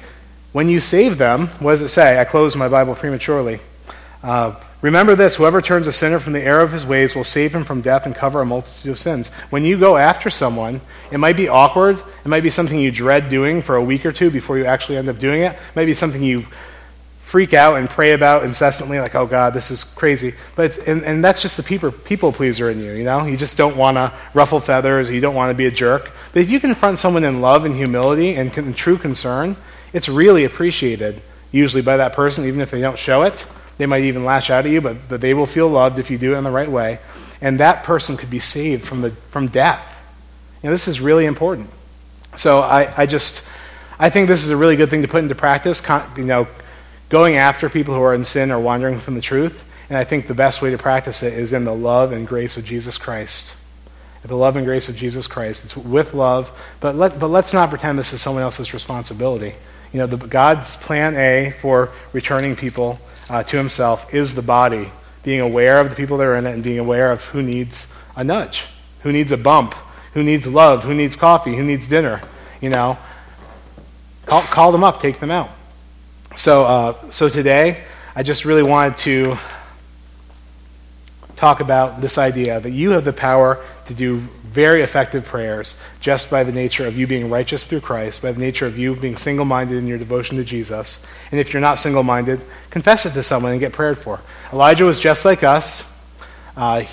when 0.52 0.68
you 0.68 0.80
save 0.80 1.18
them, 1.18 1.48
what 1.60 1.72
does 1.72 1.82
it 1.82 1.90
say? 1.90 2.20
I 2.20 2.26
closed 2.26 2.58
my 2.58 2.68
Bible 2.68 2.96
prematurely. 2.96 3.60
Uh, 4.24 4.56
Remember 4.82 5.16
this 5.16 5.36
whoever 5.36 5.62
turns 5.62 5.86
a 5.86 5.94
sinner 5.94 6.20
from 6.20 6.34
the 6.34 6.42
error 6.42 6.62
of 6.62 6.72
his 6.72 6.86
ways 6.86 7.16
will 7.16 7.24
save 7.24 7.54
him 7.54 7.64
from 7.64 7.82
death 7.82 8.06
and 8.06 8.16
cover 8.16 8.42
a 8.42 8.46
multitude 8.46 8.92
of 8.92 8.98
sins. 8.98 9.30
When 9.52 9.64
you 9.64 9.78
go 9.78 9.98
after 9.98 10.30
someone, 10.30 10.82
it 11.12 11.20
might 11.20 11.38
be 11.38 11.48
awkward. 11.48 12.00
It 12.26 12.28
might 12.28 12.42
be 12.42 12.50
something 12.50 12.80
you 12.80 12.92
dread 12.92 13.30
doing 13.30 13.62
for 13.62 13.76
a 13.76 13.84
week 13.84 14.06
or 14.06 14.12
two 14.12 14.32
before 14.32 14.58
you 14.58 14.66
actually 14.66 14.98
end 14.98 15.08
up 15.08 15.20
doing 15.20 15.44
it. 15.44 15.54
It 15.54 15.76
might 15.76 15.86
be 15.86 15.94
something 15.94 16.24
you 16.24 16.46
freak 17.22 17.54
out 17.54 17.78
and 17.78 17.90
pray 17.90 18.12
about 18.12 18.44
incessantly, 18.44 19.00
like, 19.00 19.16
oh 19.16 19.26
God, 19.26 19.54
this 19.54 19.72
is 19.72 19.84
crazy. 19.84 20.34
But 20.56 20.78
and, 20.88 21.04
and 21.04 21.24
that's 21.24 21.42
just 21.42 21.56
the 21.56 21.64
people, 21.64 21.92
people 21.92 22.34
pleaser 22.34 22.70
in 22.70 22.82
you, 22.82 22.92
you 22.92 23.04
know? 23.04 23.26
You 23.26 23.38
just 23.38 23.58
don't 23.58 23.78
want 23.78 23.96
to 23.96 24.12
ruffle 24.34 24.60
feathers, 24.60 25.10
you 25.10 25.22
don't 25.22 25.36
want 25.36 25.50
to 25.50 25.56
be 25.56 25.68
a 25.68 25.72
jerk. 25.72 26.12
But 26.34 26.42
if 26.42 26.50
you 26.50 26.60
confront 26.60 27.00
someone 27.00 27.24
in 27.24 27.40
love 27.40 27.66
and 27.66 27.76
humility 27.76 28.36
and 28.36 28.52
con- 28.52 28.74
true 28.74 28.98
concern, 28.98 29.56
it's 29.94 30.10
really 30.10 30.44
appreciated, 30.44 31.22
usually 31.52 31.82
by 31.82 31.98
that 31.98 32.14
person, 32.14 32.46
even 32.46 32.60
if 32.60 32.72
they 32.72 32.82
don't 32.82 33.00
show 33.00 33.22
it. 33.22 33.46
They 33.82 33.88
might 33.88 34.04
even 34.04 34.26
lash 34.26 34.52
out 34.52 34.68
at 34.68 34.72
you, 34.72 34.80
but, 34.80 35.10
but 35.10 35.22
they 35.22 35.34
will 35.34 35.48
feel 35.48 35.68
loved 35.68 35.98
if 35.98 36.12
you 36.12 36.20
do 36.20 36.36
it 36.36 36.38
in 36.38 36.44
the 36.44 36.52
right 36.52 36.70
way. 36.70 37.00
And 37.42 37.60
that 37.60 37.84
person 37.84 38.16
could 38.16 38.30
be 38.30 38.40
saved 38.40 38.84
from, 38.86 39.02
the, 39.02 39.10
from 39.32 39.48
death. 39.48 39.84
You 40.62 40.68
know, 40.68 40.72
this 40.72 40.88
is 40.88 41.02
really 41.02 41.26
important. 41.26 41.68
So 42.38 42.60
I, 42.60 42.94
I 42.96 43.06
just, 43.08 43.44
I 43.98 44.12
think 44.12 44.28
this 44.28 44.44
is 44.44 44.52
a 44.52 44.56
really 44.56 44.76
good 44.76 44.92
thing 44.92 45.02
to 45.02 45.08
put 45.08 45.24
into 45.24 45.34
practice, 45.34 45.82
you 46.16 46.24
know, 46.24 46.48
going 47.10 47.38
after 47.38 47.70
people 47.70 47.96
who 47.96 48.02
are 48.02 48.14
in 48.14 48.24
sin 48.24 48.52
or 48.52 48.60
wandering 48.60 49.00
from 49.00 49.16
the 49.16 49.22
truth. 49.22 49.64
And 49.90 49.98
I 49.98 50.04
think 50.04 50.28
the 50.28 50.36
best 50.36 50.62
way 50.62 50.70
to 50.70 50.78
practice 50.78 51.24
it 51.24 51.34
is 51.34 51.52
in 51.52 51.66
the 51.66 51.74
love 51.74 52.12
and 52.12 52.28
grace 52.28 52.58
of 52.58 52.64
Jesus 52.64 53.00
Christ. 53.00 53.56
The 54.22 54.36
love 54.36 54.58
and 54.58 54.64
grace 54.64 54.90
of 54.90 54.96
Jesus 54.96 55.26
Christ. 55.26 55.66
It's 55.66 55.76
with 55.76 56.14
love, 56.14 56.56
but, 56.82 56.94
let, 56.94 57.20
but 57.20 57.30
let's 57.30 57.52
not 57.52 57.70
pretend 57.70 57.98
this 57.98 58.14
is 58.14 58.22
someone 58.22 58.44
else's 58.44 58.76
responsibility. 58.76 59.56
You 59.92 60.02
know, 60.02 60.06
the, 60.06 60.18
God's 60.18 60.76
plan 60.76 61.16
A 61.16 61.56
for 61.62 61.90
returning 62.14 62.56
people 62.56 63.00
uh, 63.32 63.42
to 63.42 63.56
himself 63.56 64.14
is 64.14 64.36
the 64.36 64.42
body, 64.42 64.92
being 65.24 65.40
aware 65.40 65.80
of 65.80 65.90
the 65.90 65.96
people 65.96 66.18
that 66.18 66.26
are 66.26 66.36
in 66.36 66.46
it 66.46 66.52
and 66.52 66.62
being 66.62 66.80
aware 66.80 67.14
of 67.14 67.24
who 67.26 67.42
needs 67.42 67.88
a 68.18 68.26
nudge, 68.26 68.66
who 69.04 69.12
needs 69.14 69.32
a 69.32 69.38
bump, 69.38 69.74
who 70.14 70.22
needs 70.22 70.46
love, 70.46 70.84
who 70.84 70.94
needs 70.94 71.16
coffee, 71.16 71.56
who 71.56 71.64
needs 71.64 71.88
dinner. 71.88 72.22
You 72.60 72.70
know, 72.70 72.98
call, 74.26 74.42
call 74.42 74.74
them 74.74 74.84
up, 74.84 75.02
take 75.02 75.22
them 75.22 75.32
out. 75.32 75.50
So, 76.36 76.66
uh, 76.66 77.10
so 77.10 77.30
today, 77.30 77.86
I 78.18 78.24
just 78.24 78.44
really 78.44 78.64
wanted 78.64 78.98
to 79.00 79.38
talk 81.38 81.62
about 81.62 82.02
this 82.02 82.18
idea 82.18 82.60
that 82.60 82.72
you 82.72 82.92
have 82.92 83.06
the 83.06 83.14
power 83.14 83.64
to 83.92 83.98
do 83.98 84.18
very 84.44 84.82
effective 84.82 85.26
prayers 85.26 85.76
just 86.00 86.30
by 86.30 86.44
the 86.44 86.52
nature 86.52 86.86
of 86.88 86.98
you 86.98 87.08
being 87.08 87.30
righteous 87.30 87.66
through 87.66 87.82
Christ, 87.82 88.22
by 88.22 88.32
the 88.32 88.40
nature 88.40 88.66
of 88.66 88.78
you 88.78 88.96
being 88.96 89.18
single 89.18 89.46
minded 89.46 89.78
in 89.78 89.88
your 89.88 89.98
devotion 89.98 90.38
to 90.38 90.44
Jesus. 90.44 91.04
And 91.32 91.40
if 91.40 91.54
you're 91.54 91.62
not 91.62 91.80
single 91.80 92.04
minded, 92.04 92.42
confess 92.70 93.06
it 93.06 93.12
to 93.12 93.24
someone 93.24 93.52
and 93.52 93.60
get 93.60 93.74
prayed 93.74 93.98
for. 93.98 94.20
Elijah 94.52 94.86
was 94.86 95.00
just 95.00 95.26
like 95.26 95.44
us. 95.44 95.88
Uh, 96.56 96.84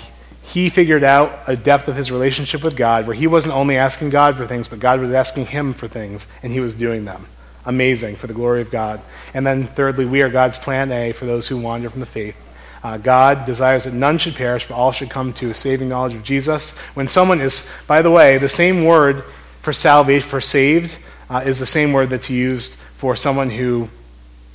he 0.43 0.69
figured 0.69 1.03
out 1.03 1.39
a 1.47 1.55
depth 1.55 1.87
of 1.87 1.95
his 1.95 2.11
relationship 2.11 2.63
with 2.63 2.75
God 2.75 3.05
where 3.05 3.15
he 3.15 3.27
wasn't 3.27 3.53
only 3.53 3.77
asking 3.77 4.09
God 4.09 4.35
for 4.35 4.45
things, 4.45 4.67
but 4.67 4.79
God 4.79 4.99
was 4.99 5.11
asking 5.11 5.47
him 5.47 5.73
for 5.73 5.87
things, 5.87 6.27
and 6.41 6.51
he 6.51 6.59
was 6.59 6.75
doing 6.75 7.05
them. 7.05 7.27
Amazing 7.65 8.15
for 8.15 8.27
the 8.27 8.33
glory 8.33 8.61
of 8.61 8.71
God. 8.71 9.01
And 9.33 9.45
then, 9.45 9.67
thirdly, 9.67 10.05
we 10.05 10.21
are 10.21 10.29
God's 10.29 10.57
plan 10.57 10.91
A 10.91 11.11
for 11.11 11.25
those 11.25 11.47
who 11.47 11.57
wander 11.57 11.89
from 11.89 11.99
the 11.99 12.05
faith. 12.05 12.35
Uh, 12.83 12.97
God 12.97 13.45
desires 13.45 13.83
that 13.83 13.93
none 13.93 14.17
should 14.17 14.35
perish, 14.35 14.67
but 14.67 14.75
all 14.75 14.91
should 14.91 15.09
come 15.09 15.33
to 15.33 15.49
a 15.49 15.53
saving 15.53 15.89
knowledge 15.89 16.13
of 16.13 16.23
Jesus. 16.23 16.71
When 16.93 17.07
someone 17.07 17.41
is, 17.41 17.69
by 17.87 18.01
the 18.01 18.11
way, 18.11 18.37
the 18.37 18.49
same 18.49 18.85
word 18.85 19.23
for 19.61 19.73
salvation, 19.73 20.29
for 20.29 20.39
saved, 20.39 20.97
uh, 21.29 21.43
is 21.45 21.59
the 21.59 21.65
same 21.65 21.91
word 21.91 22.09
that's 22.09 22.29
used 22.29 22.75
for 22.97 23.15
someone 23.15 23.49
who 23.49 23.89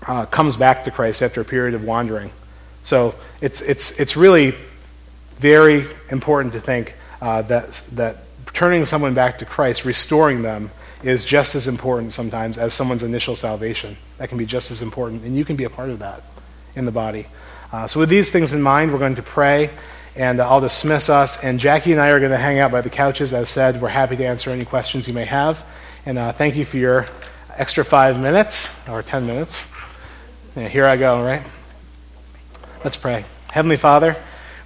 uh, 0.07 0.27
comes 0.27 0.57
back 0.57 0.85
to 0.85 0.91
Christ 0.91 1.23
after 1.23 1.41
a 1.41 1.45
period 1.45 1.75
of 1.75 1.85
wandering. 1.85 2.31
So 2.83 3.15
it's, 3.41 3.61
it's, 3.61 3.99
it's 3.99 4.17
really 4.17 4.55
very 5.39 5.87
important 6.11 6.55
to 6.55 6.61
think 6.61 6.95
uh, 7.21 7.43
that, 7.43 7.83
that 7.93 8.19
turning 8.53 8.85
someone 8.85 9.15
back 9.15 9.39
to 9.39 9.45
Christ, 9.45 9.85
restoring 9.85 10.43
them, 10.43 10.71
is 11.03 11.25
just 11.25 11.55
as 11.55 11.69
important 11.69 12.13
sometimes 12.13 12.57
as 12.57 12.73
someone's 12.73 13.03
initial 13.03 13.37
salvation. 13.37 13.97
That 14.19 14.29
can 14.29 14.39
be 14.39 14.47
just 14.47 14.71
as 14.71 14.81
important, 14.81 15.23
and 15.25 15.37
you 15.37 15.45
can 15.45 15.57
be 15.57 15.65
a 15.65 15.71
part 15.71 15.91
of 15.91 15.99
that 15.99 16.23
in 16.75 16.87
the 16.87 16.93
body. 16.93 17.27
Uh, 17.75 17.89
so, 17.89 17.99
with 17.99 18.09
these 18.09 18.31
things 18.31 18.53
in 18.53 18.63
mind, 18.63 18.93
we're 18.93 19.01
going 19.01 19.17
to 19.17 19.23
pray, 19.23 19.69
and 20.15 20.39
uh, 20.39 20.49
I'll 20.49 20.61
dismiss 20.61 21.11
us. 21.11 21.43
And 21.43 21.59
Jackie 21.59 21.91
and 21.91 22.01
I 22.01 22.11
are 22.11 22.21
going 22.21 22.31
to 22.31 22.37
hang 22.37 22.61
out 22.61 22.71
by 22.71 22.83
the 22.83 22.89
couches. 22.89 23.33
As 23.33 23.51
said, 23.51 23.83
we're 23.83 23.89
happy 23.89 24.17
to 24.17 24.25
answer 24.25 24.51
any 24.51 24.65
questions 24.65 25.09
you 25.09 25.13
may 25.13 25.25
have. 25.25 25.67
And 26.07 26.17
uh, 26.17 26.31
thank 26.31 26.55
you 26.55 26.65
for 26.65 26.77
your 26.77 27.09
extra 27.57 27.85
five 27.85 28.17
minutes, 28.21 28.69
or 28.89 29.03
ten 29.03 29.27
minutes. 29.27 29.65
Yeah, 30.55 30.69
here 30.69 30.87
I 30.87 30.97
go, 30.97 31.25
right? 31.25 31.43
Let's 32.85 32.97
pray. 32.97 33.25
Heavenly 33.51 33.77
Father, 33.77 34.15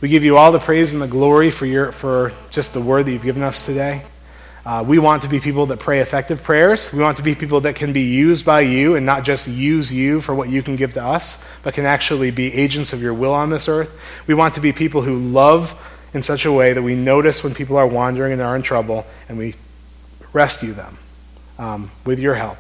we 0.02 0.10
give 0.10 0.22
you 0.22 0.36
all 0.36 0.52
the 0.52 0.58
praise 0.58 0.92
and 0.92 1.00
the 1.00 1.08
glory 1.08 1.50
for, 1.50 1.64
your, 1.64 1.92
for 1.92 2.32
just 2.50 2.74
the 2.74 2.82
word 2.82 3.06
that 3.06 3.12
you've 3.12 3.22
given 3.22 3.42
us 3.42 3.64
today. 3.64 4.02
Uh, 4.68 4.82
we 4.82 4.98
want 4.98 5.22
to 5.22 5.30
be 5.30 5.40
people 5.40 5.64
that 5.64 5.78
pray 5.78 6.00
effective 6.00 6.42
prayers. 6.42 6.92
We 6.92 6.98
want 6.98 7.16
to 7.16 7.22
be 7.22 7.34
people 7.34 7.62
that 7.62 7.74
can 7.74 7.94
be 7.94 8.02
used 8.02 8.44
by 8.44 8.60
you 8.60 8.96
and 8.96 9.06
not 9.06 9.24
just 9.24 9.48
use 9.48 9.90
you 9.90 10.20
for 10.20 10.34
what 10.34 10.50
you 10.50 10.62
can 10.62 10.76
give 10.76 10.92
to 10.92 11.02
us, 11.02 11.42
but 11.62 11.72
can 11.72 11.86
actually 11.86 12.30
be 12.30 12.52
agents 12.52 12.92
of 12.92 13.00
your 13.00 13.14
will 13.14 13.32
on 13.32 13.48
this 13.48 13.66
earth. 13.66 13.98
We 14.26 14.34
want 14.34 14.56
to 14.56 14.60
be 14.60 14.74
people 14.74 15.00
who 15.00 15.16
love 15.16 15.74
in 16.12 16.22
such 16.22 16.44
a 16.44 16.52
way 16.52 16.74
that 16.74 16.82
we 16.82 16.94
notice 16.94 17.42
when 17.42 17.54
people 17.54 17.78
are 17.78 17.86
wandering 17.86 18.34
and 18.34 18.42
are 18.42 18.54
in 18.54 18.60
trouble 18.60 19.06
and 19.30 19.38
we 19.38 19.54
rescue 20.34 20.74
them 20.74 20.98
um, 21.58 21.90
with 22.04 22.18
your 22.18 22.34
help. 22.34 22.58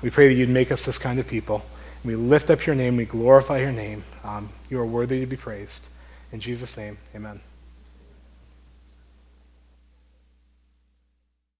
We 0.00 0.08
pray 0.08 0.28
that 0.28 0.34
you'd 0.34 0.48
make 0.48 0.72
us 0.72 0.86
this 0.86 0.96
kind 0.96 1.20
of 1.20 1.28
people. 1.28 1.62
We 2.06 2.16
lift 2.16 2.48
up 2.48 2.64
your 2.64 2.74
name, 2.74 2.96
we 2.96 3.04
glorify 3.04 3.60
your 3.60 3.72
name. 3.72 4.04
Um, 4.24 4.48
you 4.70 4.80
are 4.80 4.86
worthy 4.86 5.20
to 5.20 5.26
be 5.26 5.36
praised. 5.36 5.82
In 6.32 6.40
Jesus' 6.40 6.74
name, 6.78 6.96
amen. 7.14 7.42